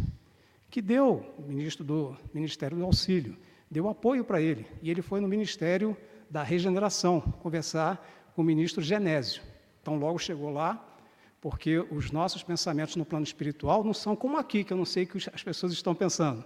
que 0.71 0.81
deu, 0.81 1.35
ministro 1.37 1.83
do 1.83 2.17
Ministério 2.33 2.79
do 2.79 2.85
Auxílio, 2.85 3.37
deu 3.69 3.89
apoio 3.89 4.25
para 4.25 4.41
ele. 4.41 4.65
E 4.81 4.89
ele 4.89 5.03
foi 5.03 5.21
no 5.21 5.27
Ministério 5.27 5.97
da 6.31 6.45
Regeneração 6.45 7.21
conversar 7.21 8.07
com 8.37 8.43
o 8.43 8.45
ministro 8.45 8.81
Genésio. 8.81 9.43
Então, 9.83 9.99
logo 9.99 10.17
chegou 10.21 10.49
lá, 10.49 10.97
porque 11.41 11.85
os 11.91 12.13
nossos 12.13 12.45
pensamentos 12.45 12.95
no 12.95 13.05
plano 13.05 13.25
espiritual 13.25 13.83
não 13.83 13.93
são 13.93 14.15
como 14.15 14.39
aqui, 14.39 14.63
que 14.63 14.73
eu 14.73 14.77
não 14.77 14.85
sei 14.85 15.03
o 15.03 15.07
que 15.09 15.29
as 15.29 15.43
pessoas 15.43 15.73
estão 15.73 15.93
pensando. 15.93 16.45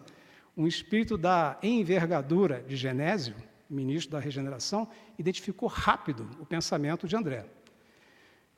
Um 0.57 0.67
espírito 0.67 1.19
da 1.19 1.59
envergadura 1.63 2.63
de 2.63 2.77
Genésio, 2.77 3.35
ministro 3.69 4.13
da 4.13 4.21
Regeneração, 4.21 4.89
identificou 5.19 5.69
rápido 5.69 6.31
o 6.41 6.47
pensamento 6.47 7.07
de 7.07 7.15
André. 7.15 7.45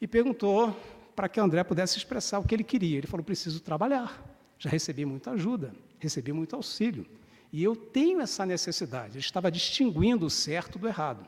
E 0.05 0.07
perguntou 0.07 0.77
para 1.17 1.31
que 1.31 1.41
André 1.41 1.65
pudesse 1.65 1.97
expressar 1.97 2.39
o 2.39 2.45
que 2.45 2.55
ele 2.55 2.63
queria. 2.63 2.99
Ele 2.99 3.07
falou: 3.07 3.25
preciso 3.25 3.59
trabalhar 3.59 4.23
já 4.59 4.69
recebi 4.69 5.07
muita 5.07 5.31
ajuda, 5.31 5.75
recebi 5.99 6.31
muito 6.31 6.55
auxílio. 6.55 7.07
E 7.51 7.65
eu 7.65 7.75
tenho 7.75 8.21
essa 8.21 8.45
necessidade. 8.45 9.15
Ele 9.15 9.21
estava 9.21 9.51
distinguindo 9.51 10.27
o 10.27 10.31
certo 10.31 10.79
do 10.79 10.87
errado. 10.87 11.27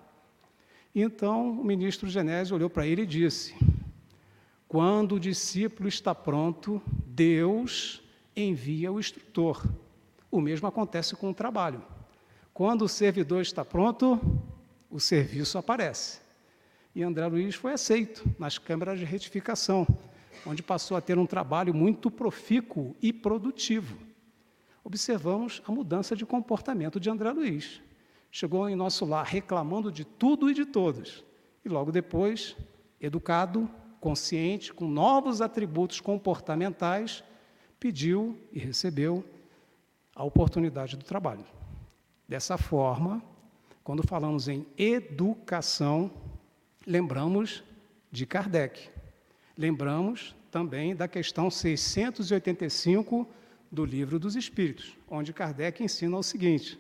Então 0.95 1.51
o 1.59 1.65
ministro 1.65 2.07
Genésio 2.07 2.55
olhou 2.55 2.69
para 2.69 2.87
ele 2.87 3.03
e 3.03 3.07
disse: 3.07 3.55
Quando 4.69 5.15
o 5.15 5.21
discípulo 5.21 5.89
está 5.89 6.15
pronto, 6.15 6.83
Deus 7.07 8.03
envia 8.37 8.93
o 8.93 9.01
instrutor. 9.01 9.67
O 10.31 10.39
mesmo 10.39 10.69
acontece 10.69 11.17
com 11.17 11.31
o 11.31 11.35
trabalho. 11.35 11.83
Quando 12.53 12.83
o 12.83 12.89
servidor 12.89 13.41
está 13.41 13.65
pronto, 13.65 14.21
o 14.91 15.01
serviço 15.01 15.57
aparece. 15.57 16.26
E 16.97 17.03
André 17.03 17.27
Luiz 17.27 17.55
foi 17.55 17.75
aceito 17.75 18.25
nas 18.39 18.57
câmaras 18.57 18.99
de 18.99 19.05
retificação 19.05 19.87
onde 20.47 20.63
passou 20.63 20.97
a 20.97 21.01
ter 21.03 21.19
um 21.19 21.27
trabalho 21.27 21.75
muito 21.75 22.11
profícuo 22.11 22.97
e 23.03 23.13
produtivo. 23.13 23.99
Observamos 24.83 25.61
a 25.67 25.73
mudança 25.73 26.17
de 26.17 26.25
comportamento 26.25 26.99
de 26.99 27.11
André 27.11 27.31
Luiz. 27.33 27.83
Chegou 28.31 28.67
em 28.67 28.75
nosso 28.75 29.05
lar 29.05 29.27
reclamando 29.27 29.93
de 29.93 30.07
tudo 30.07 30.49
e 30.49 30.55
de 30.55 30.65
todos, 30.65 31.23
e 31.63 31.69
logo 31.69 31.93
depois, 31.93 32.57
educado, 32.99 33.69
consciente, 34.01 34.73
com 34.73 34.89
novos 34.89 35.43
atributos 35.43 36.01
comportamentais, 36.01 37.23
pediu 37.79 38.39
e 38.51 38.59
recebeu 38.59 39.23
a 40.15 40.25
oportunidade 40.25 40.97
do 40.97 41.05
trabalho. 41.05 41.45
Dessa 42.27 42.57
forma, 42.57 43.23
quando 43.85 44.03
falamos 44.03 44.49
em 44.49 44.67
educação, 44.79 46.11
lembramos 46.87 47.65
de 48.13 48.25
Kardec. 48.25 48.89
Lembramos 49.59 50.37
também 50.51 50.95
da 50.95 51.09
questão 51.09 51.51
685 51.51 53.29
do 53.71 53.85
Livro 53.85 54.19
dos 54.19 54.37
Espíritos, 54.37 54.97
onde 55.11 55.33
Kardec 55.33 55.83
ensina 55.83 56.17
o 56.17 56.23
seguinte: 56.23 56.79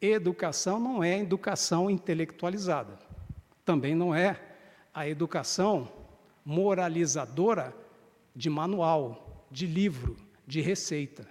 educação 0.00 0.80
não 0.80 1.04
é 1.04 1.18
educação 1.18 1.90
intelectualizada, 1.90 2.98
também 3.64 3.94
não 3.94 4.14
é 4.14 4.40
a 4.94 5.06
educação 5.06 5.92
moralizadora 6.44 7.76
de 8.34 8.48
manual, 8.48 9.46
de 9.50 9.66
livro, 9.66 10.16
de 10.46 10.60
receita. 10.60 11.28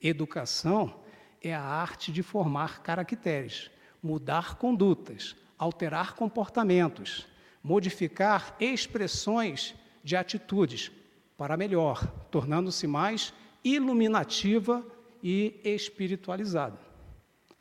Educação 0.00 0.94
é 1.42 1.52
a 1.54 1.62
arte 1.62 2.12
de 2.12 2.22
formar 2.22 2.82
caracteres, 2.82 3.70
mudar 4.02 4.56
condutas, 4.56 5.34
alterar 5.58 6.14
comportamentos, 6.14 7.26
modificar 7.62 8.56
expressões 8.58 9.74
de 10.02 10.16
atitudes 10.16 10.90
para 11.36 11.56
melhor, 11.56 12.06
tornando-se 12.30 12.86
mais 12.86 13.32
iluminativa 13.62 14.84
e 15.22 15.60
espiritualizada. 15.64 16.78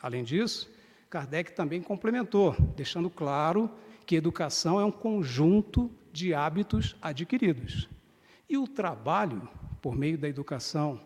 Além 0.02 0.24
disso, 0.24 0.70
Kardec 1.10 1.54
também 1.54 1.82
complementou, 1.82 2.56
deixando 2.76 3.10
claro 3.10 3.70
que 4.06 4.16
educação 4.16 4.80
é 4.80 4.86
um 4.86 4.92
conjunto 4.92 5.92
de 6.12 6.34
hábitos 6.34 6.96
adquiridos. 7.02 7.90
E 8.50 8.58
o 8.58 8.68
trabalho, 8.68 9.48
por 9.82 9.96
meio 9.96 10.18
da 10.18 10.28
educação, 10.28 11.00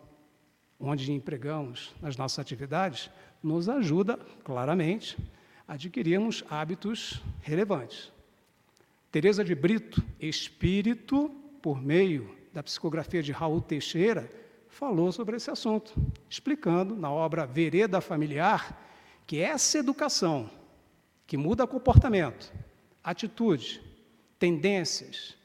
onde 0.79 1.11
empregamos 1.11 1.93
nas 2.01 2.15
nossas 2.15 2.39
atividades, 2.39 3.09
nos 3.41 3.67
ajuda, 3.67 4.17
claramente, 4.43 5.17
a 5.67 5.73
adquirirmos 5.73 6.43
hábitos 6.49 7.21
relevantes. 7.41 8.12
Teresa 9.13 9.43
de 9.43 9.53
Brito, 9.53 10.03
espírito, 10.19 11.29
por 11.61 11.79
meio 11.79 12.35
da 12.51 12.63
psicografia 12.63 13.21
de 13.21 13.31
Raul 13.31 13.61
Teixeira, 13.61 14.27
falou 14.67 15.11
sobre 15.11 15.37
esse 15.37 15.51
assunto, 15.51 15.93
explicando 16.27 16.95
na 16.95 17.11
obra 17.11 17.45
Vereda 17.45 18.01
Familiar 18.01 18.75
que 19.27 19.39
essa 19.39 19.77
educação 19.77 20.49
que 21.27 21.37
muda 21.37 21.67
comportamento, 21.67 22.51
atitude, 23.03 23.83
tendências, 24.39 25.37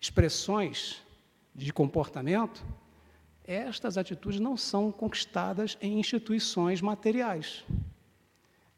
expressões 0.00 1.02
de 1.52 1.72
comportamento, 1.72 2.64
estas 3.42 3.98
atitudes 3.98 4.38
não 4.38 4.56
são 4.56 4.92
conquistadas 4.92 5.76
em 5.80 5.98
instituições 5.98 6.80
materiais. 6.80 7.64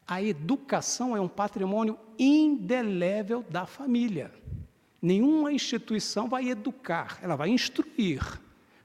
A 0.06 0.22
educação 0.22 1.16
é 1.16 1.20
um 1.20 1.28
patrimônio 1.28 1.98
indelével 2.18 3.44
da 3.48 3.66
família. 3.66 4.32
Nenhuma 5.00 5.52
instituição 5.52 6.28
vai 6.28 6.48
educar, 6.48 7.18
ela 7.22 7.34
vai 7.34 7.48
instruir, 7.48 8.22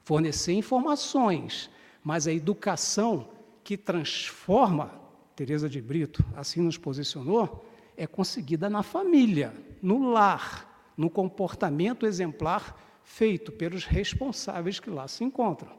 fornecer 0.03 0.53
informações, 0.53 1.69
mas 2.03 2.27
a 2.27 2.33
educação 2.33 3.29
que 3.63 3.77
transforma, 3.77 4.91
Teresa 5.35 5.69
de 5.69 5.81
Brito 5.81 6.25
assim 6.35 6.61
nos 6.61 6.77
posicionou, 6.77 7.65
é 7.95 8.07
conseguida 8.07 8.69
na 8.69 8.81
família, 8.81 9.53
no 9.81 10.09
lar, 10.11 10.93
no 10.95 11.09
comportamento 11.09 12.05
exemplar 12.05 12.75
feito 13.03 13.51
pelos 13.51 13.85
responsáveis 13.85 14.79
que 14.79 14.89
lá 14.89 15.07
se 15.07 15.23
encontram. 15.23 15.71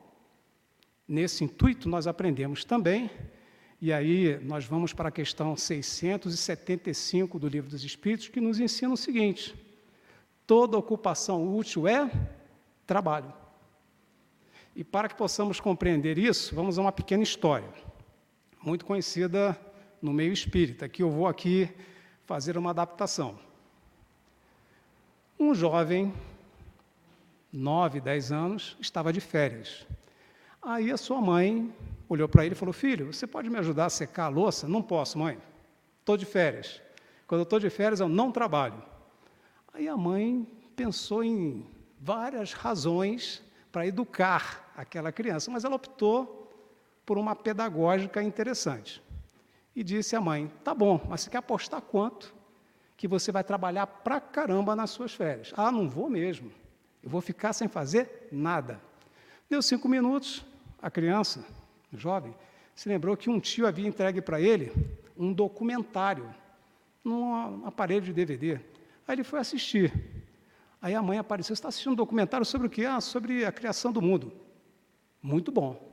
Nesse 1.06 1.44
intuito, 1.44 1.88
nós 1.88 2.06
aprendemos 2.06 2.64
também, 2.64 3.10
e 3.80 3.92
aí 3.92 4.38
nós 4.42 4.64
vamos 4.64 4.92
para 4.92 5.08
a 5.08 5.12
questão 5.12 5.56
675 5.56 7.38
do 7.38 7.46
Livro 7.46 7.70
dos 7.70 7.84
Espíritos, 7.84 8.28
que 8.28 8.40
nos 8.40 8.58
ensina 8.58 8.92
o 8.92 8.96
seguinte: 8.96 9.54
toda 10.46 10.76
ocupação 10.76 11.56
útil 11.56 11.86
é 11.86 12.10
trabalho. 12.86 13.32
E 14.74 14.82
para 14.82 15.08
que 15.08 15.14
possamos 15.14 15.60
compreender 15.60 16.18
isso, 16.18 16.54
vamos 16.54 16.78
a 16.78 16.82
uma 16.82 16.92
pequena 16.92 17.22
história, 17.22 17.68
muito 18.62 18.84
conhecida 18.84 19.58
no 20.02 20.12
meio 20.12 20.32
espírita, 20.32 20.88
que 20.88 21.02
eu 21.02 21.10
vou 21.10 21.26
aqui 21.26 21.68
fazer 22.24 22.58
uma 22.58 22.70
adaptação. 22.70 23.38
Um 25.38 25.54
jovem, 25.54 26.12
9, 27.52 28.00
10 28.00 28.32
anos, 28.32 28.76
estava 28.80 29.12
de 29.12 29.20
férias. 29.20 29.86
Aí 30.60 30.90
a 30.90 30.96
sua 30.96 31.20
mãe 31.20 31.72
olhou 32.08 32.28
para 32.28 32.44
ele 32.44 32.54
e 32.54 32.56
falou: 32.56 32.72
Filho, 32.72 33.12
você 33.12 33.26
pode 33.26 33.50
me 33.50 33.58
ajudar 33.58 33.86
a 33.86 33.90
secar 33.90 34.24
a 34.24 34.28
louça? 34.28 34.66
Não 34.66 34.82
posso, 34.82 35.18
mãe. 35.18 35.38
Estou 36.00 36.16
de 36.16 36.24
férias. 36.24 36.80
Quando 37.26 37.42
estou 37.42 37.60
de 37.60 37.68
férias, 37.68 38.00
eu 38.00 38.08
não 38.08 38.32
trabalho. 38.32 38.82
Aí 39.74 39.86
a 39.86 39.96
mãe 39.96 40.46
pensou 40.74 41.22
em 41.22 41.66
várias 42.00 42.52
razões 42.52 43.42
para 43.70 43.86
educar 43.86 44.72
aquela 44.76 45.12
criança, 45.12 45.50
mas 45.50 45.64
ela 45.64 45.76
optou 45.76 46.38
por 47.04 47.18
uma 47.18 47.36
pedagógica 47.36 48.22
interessante. 48.22 49.02
E 49.76 49.84
disse 49.84 50.16
à 50.16 50.20
mãe: 50.20 50.50
Tá 50.64 50.74
bom, 50.74 51.04
mas 51.08 51.20
você 51.20 51.30
quer 51.30 51.38
apostar 51.38 51.82
quanto? 51.82 52.34
Que 52.96 53.06
você 53.06 53.30
vai 53.30 53.44
trabalhar 53.44 53.86
pra 53.86 54.20
caramba 54.20 54.74
nas 54.74 54.90
suas 54.90 55.14
férias. 55.14 55.52
Ah, 55.56 55.70
não 55.70 55.88
vou 55.88 56.08
mesmo. 56.10 56.50
Eu 57.02 57.10
vou 57.10 57.20
ficar 57.20 57.52
sem 57.52 57.68
fazer 57.68 58.28
nada. 58.32 58.80
Deu 59.48 59.62
cinco 59.62 59.88
minutos, 59.88 60.44
a 60.82 60.90
criança, 60.90 61.44
jovem, 61.92 62.34
se 62.74 62.88
lembrou 62.88 63.16
que 63.16 63.30
um 63.30 63.40
tio 63.40 63.66
havia 63.66 63.88
entregue 63.88 64.20
para 64.20 64.40
ele 64.40 64.72
um 65.16 65.32
documentário 65.32 66.32
num 67.02 67.66
aparelho 67.66 68.02
de 68.02 68.12
DVD. 68.12 68.60
Aí 69.06 69.16
ele 69.16 69.24
foi 69.24 69.40
assistir. 69.40 69.92
Aí 70.80 70.94
a 70.94 71.02
mãe 71.02 71.18
apareceu, 71.18 71.54
está 71.54 71.68
assistindo 71.68 71.92
um 71.92 71.96
documentário 71.96 72.46
sobre 72.46 72.66
o 72.66 72.70
que? 72.70 72.84
Ah, 72.84 73.00
sobre 73.00 73.44
a 73.44 73.50
criação 73.50 73.92
do 73.92 74.00
mundo. 74.00 74.32
Muito 75.20 75.50
bom. 75.50 75.88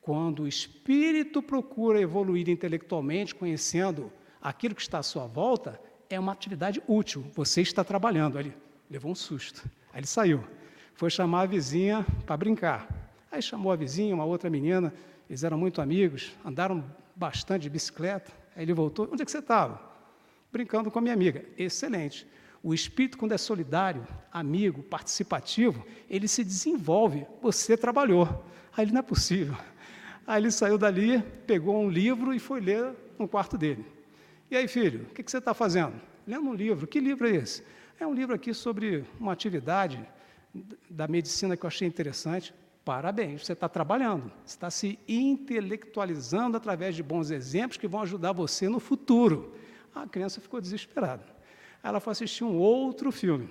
Quando 0.00 0.42
o 0.42 0.48
espírito 0.48 1.42
procura 1.42 2.00
evoluir 2.00 2.48
intelectualmente, 2.48 3.34
conhecendo 3.34 4.12
aquilo 4.40 4.74
que 4.74 4.82
está 4.82 4.98
à 4.98 5.02
sua 5.02 5.26
volta, 5.26 5.80
é 6.10 6.20
uma 6.20 6.32
atividade 6.32 6.82
útil. 6.86 7.24
Você 7.34 7.62
está 7.62 7.82
trabalhando. 7.82 8.36
Aí 8.36 8.46
ele 8.46 8.56
levou 8.90 9.10
um 9.10 9.14
susto. 9.14 9.68
Aí 9.92 10.00
ele 10.00 10.06
saiu. 10.06 10.44
Foi 10.94 11.10
chamar 11.10 11.42
a 11.42 11.46
vizinha 11.46 12.06
para 12.24 12.36
brincar. 12.36 12.88
Aí 13.30 13.42
chamou 13.42 13.72
a 13.72 13.76
vizinha, 13.76 14.14
uma 14.14 14.24
outra 14.24 14.48
menina, 14.48 14.92
eles 15.28 15.44
eram 15.44 15.58
muito 15.58 15.80
amigos, 15.80 16.32
andaram 16.44 16.84
bastante 17.14 17.62
de 17.62 17.70
bicicleta. 17.70 18.32
Aí 18.54 18.62
ele 18.62 18.72
voltou. 18.72 19.08
Onde 19.12 19.22
é 19.22 19.24
que 19.24 19.30
você 19.30 19.38
estava? 19.38 19.80
Brincando 20.52 20.90
com 20.90 20.98
a 20.98 21.02
minha 21.02 21.14
amiga. 21.14 21.44
Excelente. 21.58 22.26
O 22.62 22.72
espírito, 22.72 23.18
quando 23.18 23.32
é 23.32 23.38
solidário, 23.38 24.06
amigo, 24.32 24.82
participativo, 24.82 25.84
ele 26.08 26.26
se 26.26 26.42
desenvolve. 26.42 27.26
Você 27.42 27.76
trabalhou. 27.76 28.44
Aí 28.76 28.84
ele 28.84 28.92
não 28.92 29.00
é 29.00 29.02
possível. 29.02 29.56
Aí 30.26 30.42
ele 30.42 30.50
saiu 30.50 30.76
dali, 30.76 31.22
pegou 31.46 31.80
um 31.80 31.88
livro 31.88 32.34
e 32.34 32.38
foi 32.38 32.60
ler 32.60 32.92
no 33.18 33.28
quarto 33.28 33.56
dele. 33.56 33.84
E 34.50 34.56
aí, 34.56 34.68
filho, 34.68 35.06
o 35.10 35.14
que, 35.14 35.28
você 35.28 35.38
está 35.38 35.54
fazendo? 35.54 35.94
Lendo 36.26 36.48
um 36.48 36.54
livro. 36.54 36.86
Que 36.86 37.00
livro 37.00 37.28
é 37.28 37.36
esse? 37.36 37.62
É 37.98 38.06
um 38.06 38.14
livro 38.14 38.34
aqui 38.34 38.52
sobre 38.52 39.04
uma 39.18 39.32
atividade 39.32 40.04
da 40.88 41.06
medicina 41.06 41.56
que 41.56 41.64
eu 41.64 41.68
achei 41.68 41.86
interessante. 41.86 42.54
Parabéns, 42.86 43.44
você 43.44 43.52
está 43.52 43.68
trabalhando, 43.68 44.30
está 44.46 44.70
se 44.70 44.96
intelectualizando 45.08 46.56
através 46.56 46.94
de 46.94 47.02
bons 47.02 47.32
exemplos 47.32 47.76
que 47.76 47.88
vão 47.88 48.02
ajudar 48.02 48.30
você 48.30 48.68
no 48.68 48.78
futuro. 48.78 49.56
A 49.92 50.06
criança 50.06 50.40
ficou 50.40 50.60
desesperada. 50.60 51.24
Ela 51.82 51.98
foi 51.98 52.12
assistir 52.12 52.44
um 52.44 52.56
outro 52.56 53.10
filme. 53.10 53.50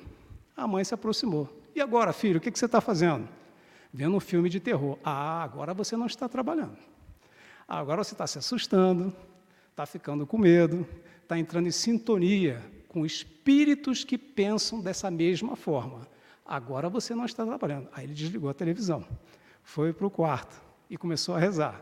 A 0.56 0.66
mãe 0.66 0.86
se 0.86 0.94
aproximou. 0.94 1.50
E 1.76 1.82
agora, 1.82 2.14
filho, 2.14 2.38
o 2.38 2.40
que, 2.40 2.50
você 2.50 2.66
está 2.66 2.80
fazendo? 2.80 3.28
Vendo 3.92 4.16
um 4.16 4.22
filme 4.22 4.48
de 4.48 4.62
terror. 4.62 4.98
Ah, 5.04 5.44
agora 5.44 5.74
você 5.74 5.98
não 5.98 6.06
está 6.06 6.30
trabalhando. 6.30 6.78
Agora 7.68 8.06
você 8.06 8.14
está 8.14 8.26
se 8.26 8.38
assustando, 8.38 9.14
está 9.70 9.86
ficando 9.86 10.26
com 10.26 10.38
medo, 10.38 10.88
está 11.22 11.38
entrando 11.38 11.68
em 11.68 11.72
sintonia 11.72 12.64
com 12.88 13.06
espíritos 13.06 14.06
que 14.06 14.18
pensam 14.18 14.80
dessa 14.80 15.12
mesma 15.12 15.58
forma. 15.58 16.08
Agora 16.46 16.90
você 16.90 17.16
não 17.16 17.26
está 17.26 17.46
trabalhando. 17.46 17.90
Aí 17.92 18.06
ele 18.06 18.14
desligou 18.14 18.50
a 18.50 18.54
televisão, 18.54 19.04
foi 19.64 19.92
para 19.92 20.06
o 20.06 20.12
quarto 20.12 20.62
e 20.90 20.98
começou 20.98 21.36
a 21.36 21.40
rezar. 21.40 21.82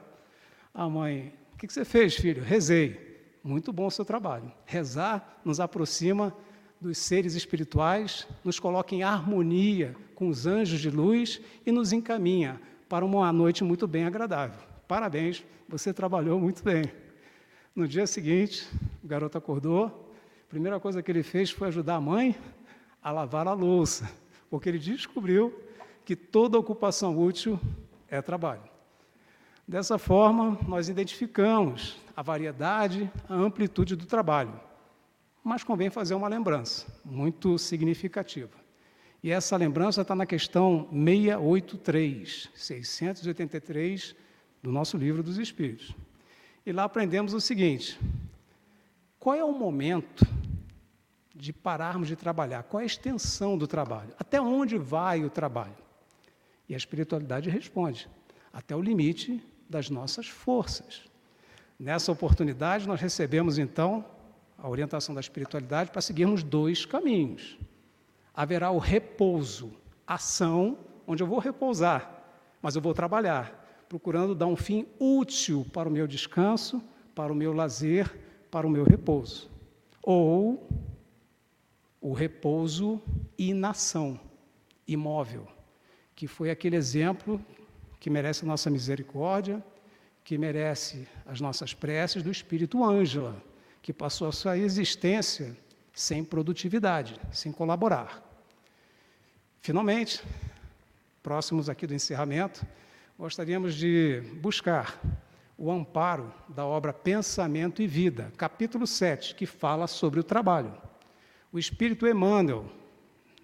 A 0.74 0.88
mãe, 0.88 1.34
o 1.54 1.58
que 1.58 1.72
você 1.72 1.84
fez, 1.84 2.16
filho? 2.16 2.42
Rezei. 2.42 3.12
Muito 3.44 3.74
bom 3.74 3.88
o 3.88 3.92
seu 3.92 4.06
trabalho. 4.06 4.52
Rezar 4.66 5.42
nos 5.44 5.60
aproxima 5.60 6.34
dos 6.80 6.98
seres 6.98 7.36
espirituais, 7.36 8.28
nos 8.44 8.60
coloca 8.60 8.96
em 8.96 9.04
harmonia 9.04 9.96
com 10.16 10.30
os 10.30 10.48
anjos 10.48 10.80
de 10.80 10.90
luz 10.90 11.42
e 11.66 11.72
nos 11.72 11.92
encaminha 11.92 12.60
para 12.88 13.06
uma 13.06 13.32
noite 13.34 13.64
muito 13.64 13.86
bem 13.86 14.06
agradável. 14.06 14.60
Parabéns, 14.88 15.44
você 15.68 15.94
trabalhou 15.94 16.40
muito 16.40 16.64
bem. 16.64 16.92
No 17.76 17.88
dia 17.88 18.06
seguinte, 18.06 18.68
o 19.04 19.08
garoto 19.08 19.38
acordou. 19.38 20.14
A 20.46 20.50
primeira 20.50 20.80
coisa 20.80 21.02
que 21.02 21.12
ele 21.12 21.24
fez 21.24 21.50
foi 21.50 21.68
ajudar 21.70 21.96
a 21.96 22.02
mãe 22.02 22.36
a 23.02 23.12
lavar 23.12 23.48
a 23.48 23.54
louça, 23.54 24.10
porque 24.54 24.70
ele 24.70 24.78
descobriu 24.78 25.52
que 26.06 26.16
toda 26.16 26.60
ocupação 26.60 27.18
útil 27.18 27.60
é 28.08 28.22
trabalho. 28.22 28.62
Dessa 29.68 29.98
forma, 29.98 30.60
nós 30.68 30.90
identificamos 30.90 31.98
a 32.16 32.22
variedade, 32.22 33.12
a 33.28 33.34
amplitude 33.34 33.96
do 33.96 34.06
trabalho. 34.06 34.54
Mas 35.44 35.64
convém 35.64 35.90
fazer 35.90 36.14
uma 36.14 36.28
lembrança 36.28 36.86
muito 37.04 37.58
significativa. 37.58 38.56
E 39.24 39.32
essa 39.32 39.58
lembrança 39.58 40.04
está 40.04 40.14
na 40.14 40.28
questão 40.28 40.88
683, 40.92 42.52
683 42.54 44.16
do 44.62 44.72
nosso 44.72 44.98
livro 44.98 45.24
dos 45.24 45.40
Espíritos. 45.40 45.96
E 46.64 46.72
lá 46.72 46.84
aprendemos 46.84 47.34
o 47.34 47.42
seguinte: 47.42 48.00
qual 49.20 49.36
é 49.36 49.44
o 49.44 49.52
momento 49.52 50.24
de 51.44 51.52
pararmos 51.52 52.08
de 52.08 52.16
trabalhar? 52.16 52.64
Qual 52.64 52.80
é 52.80 52.84
a 52.84 52.86
extensão 52.86 53.58
do 53.58 53.68
trabalho? 53.68 54.14
Até 54.18 54.40
onde 54.40 54.78
vai 54.78 55.26
o 55.26 55.30
trabalho? 55.30 55.76
E 56.70 56.74
a 56.74 56.78
espiritualidade 56.78 57.50
responde: 57.50 58.10
até 58.54 58.74
o 58.74 58.82
limite 58.82 59.44
das 59.70 59.90
nossas 59.90 60.30
forças. 60.30 61.02
Nessa 61.78 62.14
oportunidade, 62.14 62.88
nós 62.88 63.02
recebemos 63.02 63.58
então 63.58 64.06
a 64.58 64.70
orientação 64.70 65.14
da 65.14 65.20
espiritualidade 65.20 65.92
para 65.92 66.02
seguirmos 66.02 66.44
dois 66.44 66.86
caminhos. 66.86 67.60
Haverá 68.34 68.72
o 68.72 68.78
repouso, 68.78 69.74
ação, 70.08 70.78
onde 71.06 71.22
eu 71.24 71.28
vou 71.28 71.40
repousar, 71.40 72.24
mas 72.62 72.78
eu 72.78 72.82
vou 72.82 72.94
trabalhar, 72.94 73.86
procurando 73.90 74.34
dar 74.34 74.48
um 74.48 74.56
fim 74.56 74.88
útil 74.98 75.68
para 75.74 75.90
o 75.90 75.92
meu 75.92 76.08
descanso, 76.08 76.82
para 77.14 77.34
o 77.34 77.36
meu 77.36 77.52
lazer, 77.52 78.18
para 78.50 78.66
o 78.66 78.70
meu 78.70 78.86
repouso. 78.86 79.52
Ou 80.02 80.66
o 82.04 82.12
repouso 82.12 83.02
inação, 83.38 84.20
imóvel, 84.86 85.48
que 86.14 86.28
foi 86.28 86.52
aquele 86.52 86.76
exemplo 86.76 87.44
que 87.98 88.10
merece 88.10 88.44
a 88.44 88.48
nossa 88.48 88.70
misericórdia, 88.70 89.64
que 90.22 90.38
merece 90.38 91.08
as 91.26 91.40
nossas 91.40 91.74
preces 91.74 92.22
do 92.22 92.30
espírito 92.30 92.84
Ângela, 92.84 93.42
que 93.82 93.94
passou 93.94 94.28
a 94.28 94.34
sua 94.34 94.58
existência 94.58 95.56
sem 95.94 96.26
produtividade, 96.26 97.18
sem 97.32 97.54
colaborar. 97.54 98.22
Finalmente, 99.62 100.22
próximos 101.22 101.70
aqui 101.70 101.88
do 101.88 101.94
encerramento, 101.94 102.68
gostaríamos 103.18 103.76
de 103.76 104.22
buscar 104.42 105.02
o 105.58 105.72
amparo 105.72 106.34
da 106.50 106.66
obra 106.66 106.92
Pensamento 106.92 107.82
e 107.82 107.88
Vida, 107.88 108.30
capítulo 108.36 108.86
7, 108.86 109.36
que 109.36 109.46
fala 109.46 109.88
sobre 109.88 110.20
o 110.20 110.24
trabalho. 110.24 110.74
O 111.54 111.60
Espírito 111.60 112.08
Emmanuel, 112.08 112.66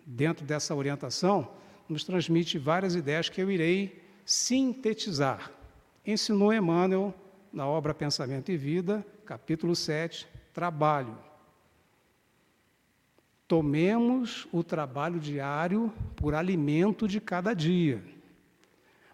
dentro 0.03 0.43
dessa 0.43 0.73
orientação, 0.73 1.47
nos 1.87 2.03
transmite 2.03 2.57
várias 2.57 2.95
ideias 2.95 3.29
que 3.29 3.39
eu 3.39 3.51
irei 3.51 4.03
sintetizar. 4.25 5.51
Ensinou 6.03 6.51
Emmanuel 6.51 7.13
na 7.53 7.67
obra 7.67 7.93
Pensamento 7.93 8.51
e 8.51 8.57
Vida, 8.57 9.05
capítulo 9.27 9.75
7, 9.75 10.27
trabalho. 10.51 11.15
Tomemos 13.47 14.47
o 14.51 14.63
trabalho 14.63 15.19
diário 15.19 15.93
por 16.15 16.33
alimento 16.33 17.07
de 17.07 17.21
cada 17.21 17.53
dia, 17.53 18.03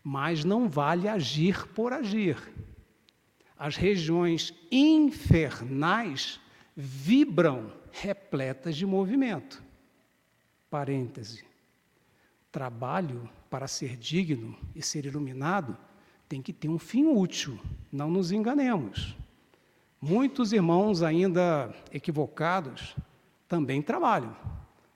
mas 0.02 0.46
não 0.46 0.70
vale 0.70 1.10
agir 1.10 1.68
por 1.68 1.92
agir. 1.92 2.38
As 3.60 3.76
regiões 3.76 4.54
infernais 4.72 6.40
vibram 6.76 7.72
repletas 7.92 8.76
de 8.76 8.86
movimento. 8.86 9.64
Parêntese. 10.70 11.46
Trabalho 12.52 13.30
para 13.50 13.68
ser 13.68 13.96
digno 13.96 14.58
e 14.76 14.82
ser 14.82 15.06
iluminado 15.06 15.78
tem 16.28 16.42
que 16.42 16.52
ter 16.52 16.68
um 16.68 16.80
fim 16.80 17.06
útil, 17.06 17.60
não 17.92 18.10
nos 18.10 18.32
enganemos. 18.32 19.16
Muitos 20.02 20.52
irmãos 20.52 21.02
ainda 21.02 21.74
equivocados 21.92 22.96
também 23.48 23.82
trabalham 23.82 24.36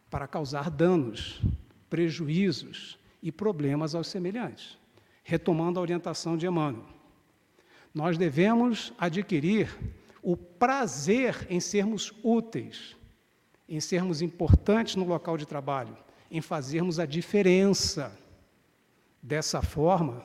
para 0.10 0.28
causar 0.28 0.70
danos, 0.70 1.42
prejuízos 1.90 2.98
e 3.22 3.32
problemas 3.32 3.94
aos 3.96 4.08
semelhantes. 4.08 4.78
Retomando 5.24 5.80
a 5.80 5.82
orientação 5.82 6.36
de 6.36 6.48
Emmanuel, 6.48 6.86
nós 7.94 8.18
devemos 8.18 8.94
adquirir 8.98 9.78
o 10.22 10.36
prazer 10.36 11.48
em 11.50 11.60
sermos 11.60 12.14
úteis, 12.24 12.96
em 13.68 13.80
sermos 13.80 14.22
importantes 14.22 14.96
no 14.96 15.06
local 15.06 15.38
de 15.38 15.46
trabalho, 15.46 15.96
em 16.30 16.42
fazermos 16.42 17.00
a 17.00 17.06
diferença. 17.06 18.12
Dessa 19.22 19.62
forma, 19.62 20.24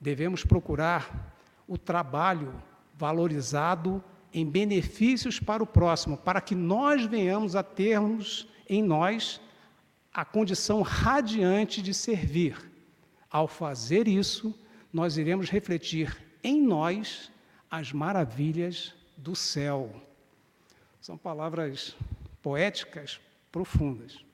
devemos 0.00 0.44
procurar 0.44 1.34
o 1.66 1.76
trabalho 1.76 2.54
valorizado 2.94 4.02
em 4.32 4.44
benefícios 4.44 5.40
para 5.40 5.62
o 5.62 5.66
próximo, 5.66 6.16
para 6.16 6.40
que 6.40 6.54
nós 6.54 7.04
venhamos 7.04 7.56
a 7.56 7.62
termos 7.62 8.48
em 8.68 8.82
nós 8.82 9.40
a 10.12 10.24
condição 10.24 10.82
radiante 10.82 11.82
de 11.82 11.92
servir. 11.92 12.56
Ao 13.30 13.46
fazer 13.46 14.08
isso, 14.08 14.58
nós 14.92 15.18
iremos 15.18 15.50
refletir 15.50 16.16
em 16.42 16.60
nós 16.62 17.30
as 17.70 17.92
maravilhas 17.92 18.94
do 19.16 19.34
céu. 19.34 19.90
São 21.00 21.16
palavras 21.16 21.96
poéticas 22.42 23.20
profundas. 23.50 24.24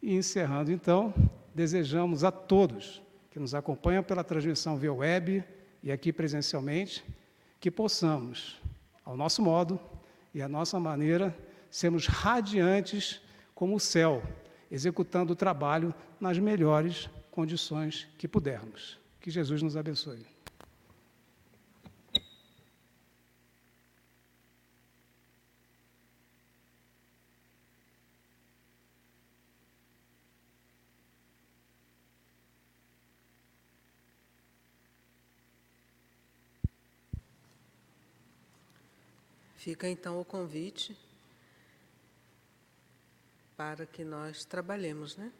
E 0.00 0.14
encerrando 0.14 0.70
então, 0.70 1.12
desejamos 1.54 2.22
a 2.22 2.30
todos 2.30 3.02
que 3.30 3.38
nos 3.38 3.54
acompanham 3.54 4.02
pela 4.02 4.22
transmissão 4.22 4.76
via 4.76 4.92
web 4.92 5.42
e 5.82 5.92
aqui 5.92 6.12
presencialmente, 6.12 7.04
que 7.60 7.70
possamos, 7.70 8.60
ao 9.04 9.16
nosso 9.16 9.42
modo 9.42 9.80
e 10.34 10.42
à 10.42 10.48
nossa 10.48 10.78
maneira, 10.78 11.36
sermos 11.70 12.06
radiantes 12.06 13.20
como 13.54 13.76
o 13.76 13.80
céu, 13.80 14.22
executando 14.70 15.32
o 15.32 15.36
trabalho 15.36 15.94
nas 16.20 16.38
melhores 16.38 17.08
condições 17.30 18.08
que 18.18 18.26
pudermos. 18.28 18.98
Que 19.20 19.30
Jesus 19.30 19.62
nos 19.62 19.76
abençoe. 19.76 20.35
Fica 39.66 39.88
então 39.88 40.20
o 40.20 40.24
convite 40.24 40.96
para 43.56 43.84
que 43.84 44.04
nós 44.04 44.44
trabalhemos, 44.44 45.16
né? 45.16 45.32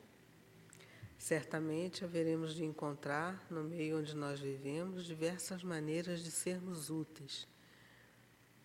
Certamente 1.17 2.05
haveremos 2.05 2.53
de 2.53 2.65
encontrar 2.65 3.47
no 3.49 3.63
meio 3.63 4.01
onde 4.01 4.17
nós 4.17 4.41
vivemos 4.41 5.05
diversas 5.05 5.63
maneiras 5.63 6.25
de 6.25 6.33
sermos 6.33 6.91
úteis 6.91 7.47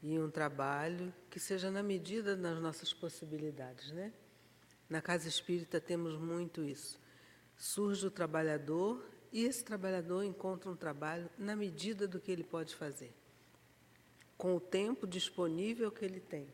e 0.02 0.18
um 0.18 0.32
trabalho 0.32 1.14
que 1.30 1.40
seja 1.40 1.70
na 1.70 1.84
medida 1.84 2.36
das 2.36 2.60
nossas 2.60 2.92
possibilidades, 2.92 3.92
né? 3.92 4.12
Na 4.90 5.00
casa 5.00 5.28
espírita 5.28 5.80
temos 5.80 6.18
muito 6.18 6.64
isso. 6.64 7.00
Surge 7.56 8.08
o 8.08 8.10
trabalhador 8.10 9.08
e 9.32 9.44
esse 9.44 9.64
trabalhador 9.64 10.24
encontra 10.24 10.72
um 10.72 10.76
trabalho 10.76 11.30
na 11.38 11.56
medida 11.56 12.08
do 12.08 12.20
que 12.20 12.32
ele 12.32 12.44
pode 12.44 12.74
fazer 12.76 13.21
com 14.42 14.56
o 14.56 14.60
tempo 14.60 15.06
disponível 15.06 15.92
que 15.92 16.04
ele 16.04 16.20
tem. 16.20 16.48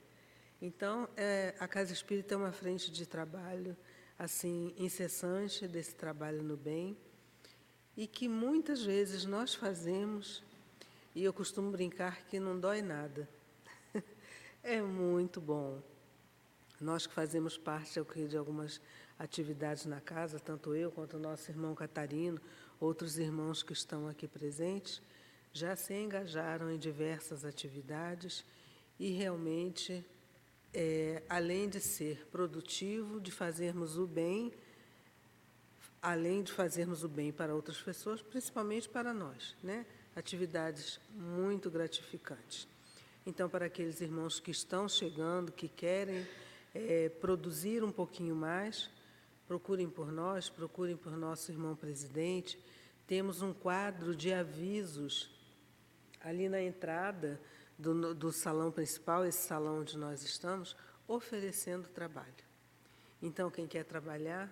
Então, 0.61 1.07
é, 1.15 1.55
a 1.57 1.69
Casa 1.69 1.93
Espírita 1.93 2.33
é 2.33 2.37
uma 2.37 2.51
frente 2.51 2.91
de 2.91 3.05
trabalho 3.05 3.77
assim 4.19 4.73
incessante 4.77 5.65
desse 5.69 5.95
trabalho 5.95 6.43
no 6.43 6.57
bem 6.57 6.97
e 7.95 8.05
que 8.05 8.27
muitas 8.27 8.83
vezes 8.83 9.23
nós 9.23 9.55
fazemos 9.55 10.43
e 11.15 11.23
eu 11.23 11.31
costumo 11.31 11.71
brincar 11.71 12.25
que 12.25 12.41
não 12.41 12.59
dói 12.59 12.81
nada. 12.81 13.25
é 14.61 14.81
muito 14.81 15.39
bom. 15.39 15.81
Nós 16.81 17.07
que 17.07 17.13
fazemos 17.13 17.57
parte 17.57 18.01
de 18.27 18.35
algumas 18.35 18.81
atividades 19.17 19.85
na 19.85 20.01
casa, 20.01 20.41
tanto 20.41 20.75
eu 20.75 20.91
quanto 20.91 21.15
o 21.15 21.21
nosso 21.21 21.49
irmão 21.49 21.73
Catarino, 21.73 22.41
outros 22.81 23.17
irmãos 23.17 23.63
que 23.63 23.71
estão 23.71 24.09
aqui 24.09 24.27
presentes, 24.27 25.01
já 25.53 25.75
se 25.75 25.93
engajaram 25.93 26.71
em 26.71 26.77
diversas 26.77 27.43
atividades 27.43 28.43
e 28.99 29.11
realmente, 29.11 30.05
é, 30.73 31.23
além 31.29 31.69
de 31.69 31.79
ser 31.79 32.27
produtivo, 32.31 33.19
de 33.19 33.31
fazermos 33.31 33.97
o 33.97 34.07
bem, 34.07 34.53
além 36.01 36.43
de 36.43 36.51
fazermos 36.51 37.03
o 37.03 37.09
bem 37.09 37.31
para 37.31 37.53
outras 37.53 37.81
pessoas, 37.81 38.21
principalmente 38.21 38.87
para 38.87 39.13
nós, 39.13 39.55
né? 39.63 39.85
Atividades 40.15 40.99
muito 41.11 41.69
gratificantes. 41.69 42.67
Então, 43.25 43.49
para 43.49 43.65
aqueles 43.65 43.99
irmãos 44.01 44.39
que 44.39 44.51
estão 44.51 44.87
chegando, 44.87 45.51
que 45.51 45.67
querem 45.67 46.25
é, 46.73 47.09
produzir 47.09 47.83
um 47.83 47.91
pouquinho 47.91 48.35
mais, 48.35 48.89
procurem 49.47 49.89
por 49.89 50.11
nós, 50.11 50.49
procurem 50.49 50.95
por 50.95 51.15
nosso 51.15 51.51
irmão 51.51 51.75
presidente. 51.75 52.59
Temos 53.05 53.41
um 53.41 53.53
quadro 53.53 54.15
de 54.15 54.33
avisos 54.33 55.29
ali 56.21 56.49
na 56.49 56.61
entrada 56.61 57.39
do, 57.77 58.13
do 58.13 58.31
salão 58.31 58.71
principal, 58.71 59.25
esse 59.25 59.47
salão 59.47 59.81
onde 59.81 59.97
nós 59.97 60.23
estamos, 60.23 60.75
oferecendo 61.07 61.87
trabalho. 61.87 62.47
Então, 63.21 63.49
quem 63.49 63.67
quer 63.67 63.83
trabalhar, 63.83 64.51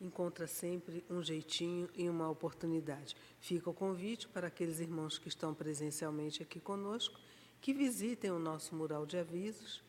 encontra 0.00 0.46
sempre 0.46 1.04
um 1.08 1.22
jeitinho 1.22 1.88
e 1.94 2.08
uma 2.08 2.28
oportunidade. 2.28 3.16
Fica 3.40 3.70
o 3.70 3.74
convite 3.74 4.28
para 4.28 4.48
aqueles 4.48 4.80
irmãos 4.80 5.18
que 5.18 5.28
estão 5.28 5.54
presencialmente 5.54 6.42
aqui 6.42 6.60
conosco, 6.60 7.18
que 7.60 7.72
visitem 7.72 8.30
o 8.30 8.38
nosso 8.38 8.74
mural 8.74 9.06
de 9.06 9.16
avisos 9.16 9.82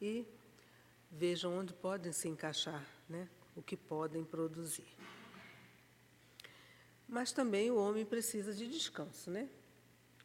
e 0.00 0.26
vejam 1.10 1.58
onde 1.58 1.72
podem 1.72 2.12
se 2.12 2.28
encaixar, 2.28 2.84
né? 3.08 3.28
o 3.56 3.62
que 3.62 3.76
podem 3.76 4.24
produzir. 4.24 4.86
Mas 7.08 7.32
também 7.32 7.70
o 7.70 7.76
homem 7.76 8.04
precisa 8.04 8.52
de 8.52 8.66
descanso, 8.66 9.30
né? 9.30 9.48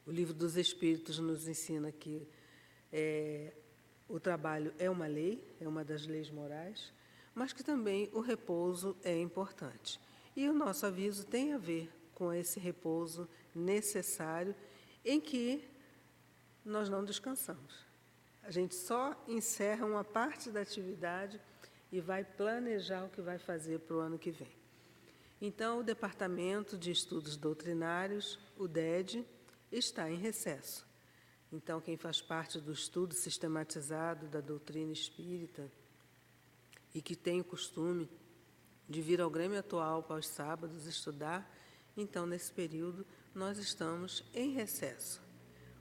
O 0.05 0.11
livro 0.11 0.33
dos 0.33 0.57
Espíritos 0.57 1.19
nos 1.19 1.47
ensina 1.47 1.91
que 1.91 2.27
é, 2.91 3.53
o 4.07 4.19
trabalho 4.19 4.73
é 4.79 4.89
uma 4.89 5.07
lei, 5.07 5.43
é 5.59 5.67
uma 5.67 5.83
das 5.83 6.05
leis 6.05 6.29
morais, 6.29 6.91
mas 7.35 7.53
que 7.53 7.63
também 7.63 8.09
o 8.11 8.19
repouso 8.19 8.97
é 9.03 9.15
importante. 9.19 9.99
E 10.35 10.47
o 10.49 10.53
nosso 10.53 10.85
aviso 10.85 11.25
tem 11.25 11.53
a 11.53 11.57
ver 11.57 11.89
com 12.13 12.33
esse 12.33 12.59
repouso 12.59 13.29
necessário 13.55 14.55
em 15.05 15.21
que 15.21 15.63
nós 16.65 16.89
não 16.89 17.03
descansamos. 17.03 17.85
A 18.43 18.51
gente 18.51 18.75
só 18.75 19.15
encerra 19.27 19.85
uma 19.85 20.03
parte 20.03 20.49
da 20.49 20.61
atividade 20.61 21.39
e 21.91 21.99
vai 21.99 22.23
planejar 22.23 23.05
o 23.05 23.09
que 23.09 23.21
vai 23.21 23.37
fazer 23.37 23.79
para 23.79 23.95
o 23.95 23.99
ano 23.99 24.19
que 24.19 24.31
vem. 24.31 24.51
Então, 25.41 25.79
o 25.79 25.83
Departamento 25.83 26.77
de 26.77 26.91
Estudos 26.91 27.37
Doutrinários, 27.37 28.37
o 28.57 28.67
DED, 28.67 29.25
está 29.71 30.09
em 30.09 30.17
recesso. 30.17 30.87
Então, 31.51 31.81
quem 31.81 31.97
faz 31.97 32.21
parte 32.21 32.59
do 32.59 32.71
estudo 32.71 33.13
sistematizado 33.13 34.27
da 34.27 34.39
doutrina 34.39 34.91
espírita 34.91 35.69
e 36.93 37.01
que 37.01 37.15
tem 37.15 37.41
o 37.41 37.43
costume 37.43 38.09
de 38.87 39.01
vir 39.01 39.21
ao 39.21 39.29
Grêmio 39.29 39.59
Atual 39.59 40.03
para 40.03 40.19
os 40.19 40.27
sábados 40.27 40.85
estudar, 40.85 41.49
então, 41.97 42.25
nesse 42.25 42.51
período, 42.51 43.05
nós 43.33 43.57
estamos 43.57 44.23
em 44.33 44.51
recesso. 44.51 45.21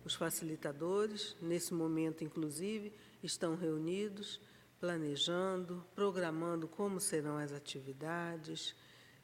Os 0.04 0.14
facilitadores, 0.14 1.36
nesse 1.40 1.74
momento, 1.74 2.24
inclusive, 2.24 2.92
estão 3.22 3.56
reunidos, 3.56 4.40
planejando, 4.80 5.84
programando 5.94 6.66
como 6.66 7.00
serão 7.00 7.36
as 7.36 7.52
atividades, 7.52 8.74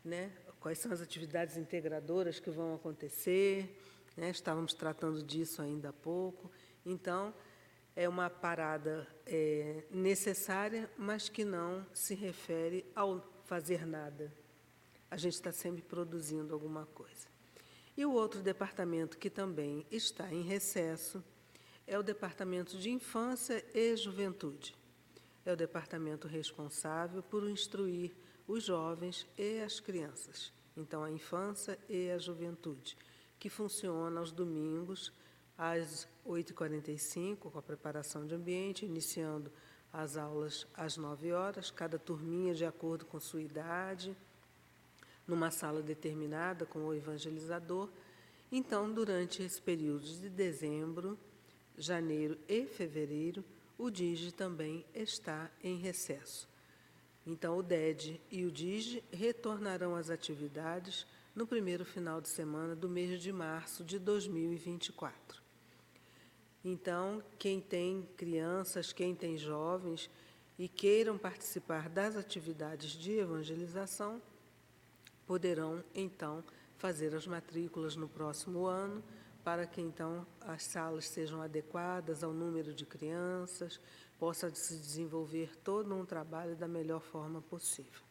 né? 0.04 0.30
quais 0.60 0.78
são 0.78 0.92
as 0.92 1.00
atividades 1.00 1.56
integradoras 1.56 2.40
que 2.40 2.50
vão 2.50 2.74
acontecer. 2.74 3.78
Né? 4.16 4.30
Estávamos 4.30 4.74
tratando 4.74 5.22
disso 5.22 5.62
ainda 5.62 5.90
há 5.90 5.92
pouco. 5.92 6.50
Então, 6.84 7.34
é 7.96 8.08
uma 8.08 8.28
parada 8.28 9.06
é, 9.26 9.84
necessária, 9.90 10.90
mas 10.96 11.28
que 11.28 11.44
não 11.44 11.86
se 11.92 12.14
refere 12.14 12.84
ao 12.94 13.24
fazer 13.44 13.86
nada. 13.86 14.32
A 15.10 15.16
gente 15.16 15.34
está 15.34 15.52
sempre 15.52 15.82
produzindo 15.82 16.52
alguma 16.52 16.86
coisa. 16.86 17.28
E 17.96 18.04
o 18.04 18.12
outro 18.12 18.42
departamento 18.42 19.16
que 19.16 19.30
também 19.30 19.86
está 19.90 20.32
em 20.32 20.42
recesso 20.42 21.22
é 21.86 21.98
o 21.98 22.02
Departamento 22.02 22.76
de 22.76 22.90
Infância 22.90 23.64
e 23.72 23.96
Juventude. 23.96 24.74
É 25.46 25.52
o 25.52 25.56
departamento 25.56 26.26
responsável 26.26 27.22
por 27.22 27.48
instruir 27.48 28.12
os 28.46 28.64
jovens 28.64 29.26
e 29.38 29.60
as 29.60 29.78
crianças. 29.78 30.52
Então, 30.76 31.04
a 31.04 31.10
infância 31.10 31.78
e 31.88 32.10
a 32.10 32.18
juventude, 32.18 32.96
que 33.45 33.51
funciona 33.51 34.20
aos 34.20 34.32
domingos 34.32 35.12
às 35.59 36.09
8h45, 36.26 37.36
com 37.51 37.59
a 37.59 37.62
preparação 37.62 38.26
de 38.26 38.34
ambiente, 38.34 38.86
iniciando 38.86 39.53
as 39.92 40.16
aulas 40.16 40.66
às 40.72 40.97
9 40.97 41.30
horas, 41.32 41.70
cada 41.70 41.99
turminha 41.99 42.55
de 42.55 42.64
acordo 42.64 43.05
com 43.05 43.20
sua 43.20 43.42
idade, 43.42 44.16
numa 45.26 45.51
sala 45.51 45.82
determinada 45.82 46.64
com 46.64 46.86
o 46.86 46.95
evangelizador. 46.95 47.90
Então, 48.51 48.90
durante 48.90 49.42
esse 49.42 49.61
período 49.61 50.05
de 50.05 50.30
dezembro, 50.30 51.18
janeiro 51.76 52.38
e 52.49 52.64
fevereiro, 52.64 53.45
o 53.76 53.90
DIGE 53.90 54.32
também 54.32 54.86
está 54.95 55.51
em 55.62 55.76
recesso. 55.76 56.49
Então, 57.26 57.59
o 57.59 57.62
DED 57.62 58.18
e 58.30 58.47
o 58.47 58.51
DIGE 58.51 59.05
retornarão 59.12 59.95
às 59.95 60.09
atividades 60.09 61.07
no 61.35 61.47
primeiro 61.47 61.85
final 61.85 62.20
de 62.20 62.28
semana 62.28 62.76
do 62.76 62.89
mês 62.89 63.20
de 63.20 63.32
março 63.32 63.82
de 63.82 63.99
2024. 63.99 65.43
Então, 66.64 67.22
quem 67.39 67.61
tem 67.61 68.09
crianças, 68.16 68.93
quem 68.93 69.14
tem 69.14 69.37
jovens 69.37 70.09
e 70.57 70.68
queiram 70.68 71.18
participar 71.18 71.89
das 71.89 72.16
atividades 72.16 72.93
de 72.93 73.18
evangelização, 73.18 74.22
poderão 75.26 75.82
então 75.95 76.45
fazer 76.78 77.14
as 77.14 77.26
matrículas 77.26 77.97
no 77.97 78.09
próximo 78.09 78.66
ano, 78.66 79.03
para 79.43 79.66
que 79.66 79.80
então 79.80 80.24
as 80.41 80.62
salas 80.62 81.09
sejam 81.09 81.43
adequadas 81.43 82.22
ao 82.22 82.32
número 82.32 82.72
de 82.72 82.87
crianças, 82.87 83.80
possa 84.18 84.55
se 84.55 84.76
desenvolver 84.76 85.57
todo 85.59 85.93
um 85.95 86.07
trabalho 86.07 86.55
da 86.55 86.68
melhor 86.68 87.01
forma 87.01 87.43
possível. 87.43 88.03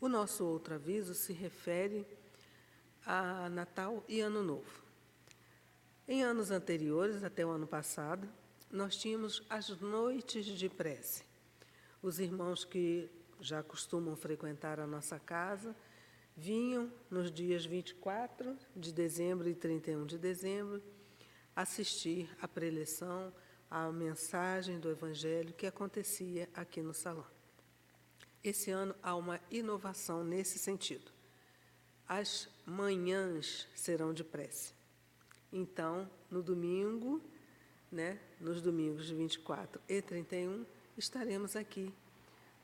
O 0.00 0.08
nosso 0.08 0.46
outro 0.46 0.74
aviso 0.74 1.14
se 1.14 1.32
refere 1.34 2.06
a 3.04 3.50
Natal 3.50 4.02
e 4.08 4.20
Ano 4.20 4.42
Novo. 4.42 4.82
Em 6.08 6.24
anos 6.24 6.50
anteriores, 6.50 7.22
até 7.22 7.44
o 7.44 7.50
ano 7.50 7.66
passado, 7.66 8.26
nós 8.70 8.96
tínhamos 8.96 9.42
as 9.50 9.68
noites 9.68 10.46
de 10.46 10.70
prece. 10.70 11.22
Os 12.00 12.18
irmãos 12.18 12.64
que 12.64 13.10
já 13.40 13.62
costumam 13.62 14.16
frequentar 14.16 14.80
a 14.80 14.86
nossa 14.86 15.18
casa 15.18 15.76
vinham 16.34 16.90
nos 17.10 17.30
dias 17.30 17.66
24 17.66 18.56
de 18.74 18.92
dezembro 18.92 19.50
e 19.50 19.54
31 19.54 20.06
de 20.06 20.16
dezembro 20.16 20.82
assistir 21.54 22.34
à 22.40 22.48
preleção, 22.48 23.30
à 23.70 23.92
mensagem 23.92 24.80
do 24.80 24.90
Evangelho 24.90 25.52
que 25.52 25.66
acontecia 25.66 26.48
aqui 26.54 26.80
no 26.80 26.94
salão. 26.94 27.39
Esse 28.42 28.70
ano 28.70 28.94
há 29.02 29.14
uma 29.14 29.40
inovação 29.50 30.24
nesse 30.24 30.58
sentido. 30.58 31.10
As 32.08 32.48
manhãs 32.64 33.68
serão 33.74 34.12
de 34.12 34.24
prece. 34.24 34.72
Então, 35.52 36.08
no 36.30 36.42
domingo, 36.42 37.20
né, 37.90 38.18
nos 38.40 38.62
domingos 38.62 39.06
de 39.06 39.14
24 39.14 39.80
e 39.88 40.00
31, 40.00 40.64
estaremos 40.96 41.54
aqui 41.54 41.92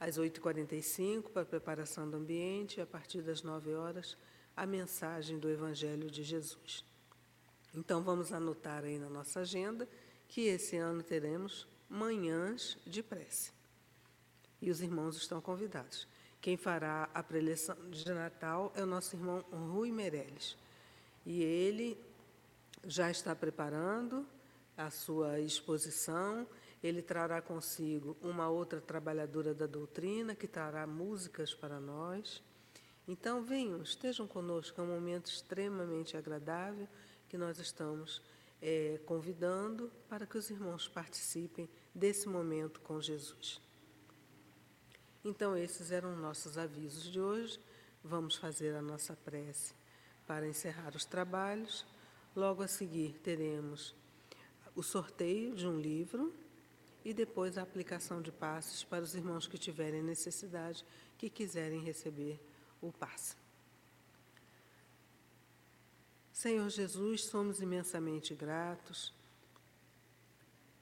às 0.00 0.18
8h45 0.18 1.30
para 1.30 1.42
a 1.42 1.46
preparação 1.46 2.08
do 2.08 2.16
ambiente 2.16 2.78
e 2.78 2.80
a 2.80 2.86
partir 2.86 3.22
das 3.22 3.42
9 3.42 3.74
horas 3.74 4.16
a 4.56 4.66
mensagem 4.66 5.38
do 5.38 5.50
Evangelho 5.50 6.10
de 6.10 6.22
Jesus. 6.22 6.84
Então 7.74 8.02
vamos 8.02 8.32
anotar 8.32 8.84
aí 8.84 8.98
na 8.98 9.10
nossa 9.10 9.40
agenda 9.40 9.86
que 10.28 10.42
esse 10.42 10.76
ano 10.76 11.02
teremos 11.02 11.66
manhãs 11.88 12.78
de 12.86 13.02
prece. 13.02 13.55
E 14.60 14.70
os 14.70 14.80
irmãos 14.80 15.16
estão 15.16 15.40
convidados. 15.40 16.06
Quem 16.40 16.56
fará 16.56 17.08
a 17.12 17.22
preleção 17.22 17.76
de 17.90 18.08
Natal 18.12 18.72
é 18.74 18.82
o 18.82 18.86
nosso 18.86 19.16
irmão 19.16 19.44
Rui 19.50 19.90
Meirelles. 19.90 20.56
E 21.24 21.42
ele 21.42 21.98
já 22.86 23.10
está 23.10 23.34
preparando 23.34 24.26
a 24.76 24.90
sua 24.90 25.40
exposição. 25.40 26.46
Ele 26.82 27.02
trará 27.02 27.42
consigo 27.42 28.16
uma 28.20 28.48
outra 28.48 28.80
trabalhadora 28.80 29.52
da 29.54 29.66
doutrina 29.66 30.34
que 30.34 30.46
trará 30.46 30.86
músicas 30.86 31.52
para 31.54 31.80
nós. 31.80 32.42
Então, 33.08 33.42
venham, 33.42 33.82
estejam 33.82 34.26
conosco, 34.26 34.80
é 34.80 34.84
um 34.84 34.88
momento 34.88 35.26
extremamente 35.26 36.16
agradável 36.16 36.88
que 37.28 37.38
nós 37.38 37.58
estamos 37.58 38.22
é, 38.60 39.00
convidando 39.04 39.90
para 40.08 40.26
que 40.26 40.36
os 40.36 40.50
irmãos 40.50 40.88
participem 40.88 41.68
desse 41.94 42.28
momento 42.28 42.80
com 42.80 43.00
Jesus. 43.00 43.60
Então, 45.28 45.56
esses 45.56 45.90
eram 45.90 46.14
nossos 46.14 46.56
avisos 46.56 47.02
de 47.02 47.20
hoje. 47.20 47.58
Vamos 48.04 48.36
fazer 48.36 48.76
a 48.76 48.80
nossa 48.80 49.16
prece 49.16 49.74
para 50.24 50.46
encerrar 50.46 50.94
os 50.94 51.04
trabalhos. 51.04 51.84
Logo 52.36 52.62
a 52.62 52.68
seguir, 52.68 53.18
teremos 53.24 53.92
o 54.72 54.84
sorteio 54.84 55.52
de 55.52 55.66
um 55.66 55.80
livro 55.80 56.32
e 57.04 57.12
depois 57.12 57.58
a 57.58 57.62
aplicação 57.62 58.22
de 58.22 58.30
passes 58.30 58.84
para 58.84 59.02
os 59.02 59.16
irmãos 59.16 59.48
que 59.48 59.58
tiverem 59.58 60.00
necessidade, 60.00 60.86
que 61.18 61.28
quiserem 61.28 61.80
receber 61.80 62.40
o 62.80 62.92
passe. 62.92 63.34
Senhor 66.32 66.70
Jesus, 66.70 67.24
somos 67.24 67.60
imensamente 67.60 68.32
gratos 68.32 69.12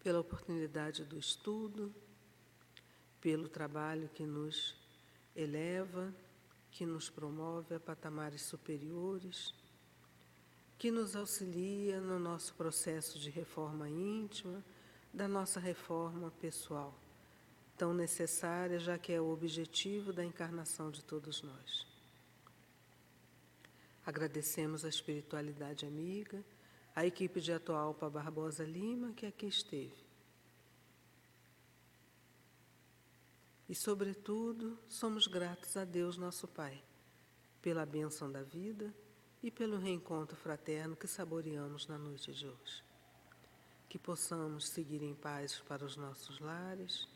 pela 0.02 0.20
oportunidade 0.20 1.02
do 1.02 1.18
estudo, 1.18 1.94
pelo 3.24 3.48
trabalho 3.48 4.08
que 4.14 4.24
nos 4.24 4.76
eleva, 5.34 6.14
que 6.70 6.86
nos 6.86 7.10
promove 7.10 7.74
a 7.74 7.80
patamares 7.80 8.42
superiores 8.42 9.52
que 10.84 10.90
nos 10.90 11.16
auxilia 11.16 11.98
no 11.98 12.18
nosso 12.18 12.52
processo 12.54 13.18
de 13.18 13.30
reforma 13.30 13.88
íntima, 13.88 14.62
da 15.14 15.26
nossa 15.26 15.58
reforma 15.58 16.30
pessoal, 16.32 16.94
tão 17.78 17.94
necessária, 17.94 18.78
já 18.78 18.98
que 18.98 19.10
é 19.10 19.18
o 19.18 19.32
objetivo 19.32 20.12
da 20.12 20.22
encarnação 20.22 20.90
de 20.90 21.02
todos 21.02 21.42
nós. 21.42 21.86
Agradecemos 24.04 24.84
a 24.84 24.88
espiritualidade 24.90 25.86
amiga, 25.86 26.44
a 26.94 27.06
equipe 27.06 27.40
de 27.40 27.54
Atualpa 27.54 28.10
Barbosa 28.10 28.64
Lima, 28.64 29.14
que 29.14 29.24
aqui 29.24 29.46
esteve. 29.46 30.03
E, 33.68 33.74
sobretudo, 33.74 34.78
somos 34.88 35.26
gratos 35.26 35.76
a 35.76 35.84
Deus, 35.84 36.16
nosso 36.16 36.46
Pai, 36.46 36.82
pela 37.62 37.86
bênção 37.86 38.30
da 38.30 38.42
vida 38.42 38.94
e 39.42 39.50
pelo 39.50 39.78
reencontro 39.78 40.36
fraterno 40.36 40.96
que 40.96 41.06
saboreamos 41.06 41.86
na 41.86 41.98
noite 41.98 42.32
de 42.32 42.46
hoje. 42.46 42.84
Que 43.88 43.98
possamos 43.98 44.68
seguir 44.68 45.02
em 45.02 45.14
paz 45.14 45.60
para 45.68 45.84
os 45.84 45.96
nossos 45.96 46.40
lares, 46.40 47.08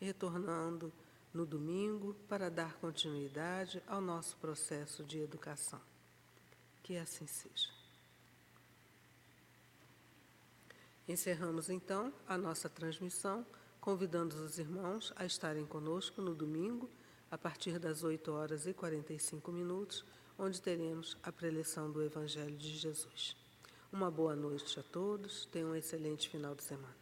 retornando 0.00 0.92
no 1.32 1.46
domingo 1.46 2.14
para 2.28 2.50
dar 2.50 2.74
continuidade 2.74 3.82
ao 3.86 4.00
nosso 4.00 4.36
processo 4.36 5.02
de 5.02 5.18
educação. 5.18 5.80
Que 6.82 6.96
assim 6.96 7.26
seja. 7.26 7.70
Encerramos 11.08 11.68
então 11.68 12.12
a 12.28 12.36
nossa 12.38 12.68
transmissão, 12.68 13.44
convidando 13.82 14.36
os 14.36 14.58
irmãos 14.58 15.12
a 15.16 15.26
estarem 15.26 15.66
conosco 15.66 16.22
no 16.22 16.36
domingo, 16.36 16.88
a 17.28 17.36
partir 17.36 17.80
das 17.80 18.04
8 18.04 18.30
horas 18.30 18.64
e 18.64 18.72
45 18.72 19.50
minutos 19.50 20.04
onde 20.38 20.62
teremos 20.62 21.16
a 21.20 21.32
preleção 21.32 21.90
do 21.90 22.00
Evangelho 22.00 22.56
de 22.56 22.76
Jesus. 22.78 23.36
Uma 23.92 24.08
boa 24.08 24.36
noite 24.36 24.78
a 24.78 24.84
todos, 24.84 25.46
tenham 25.46 25.70
um 25.70 25.74
excelente 25.74 26.28
final 26.28 26.54
de 26.54 26.62
semana. 26.62 27.01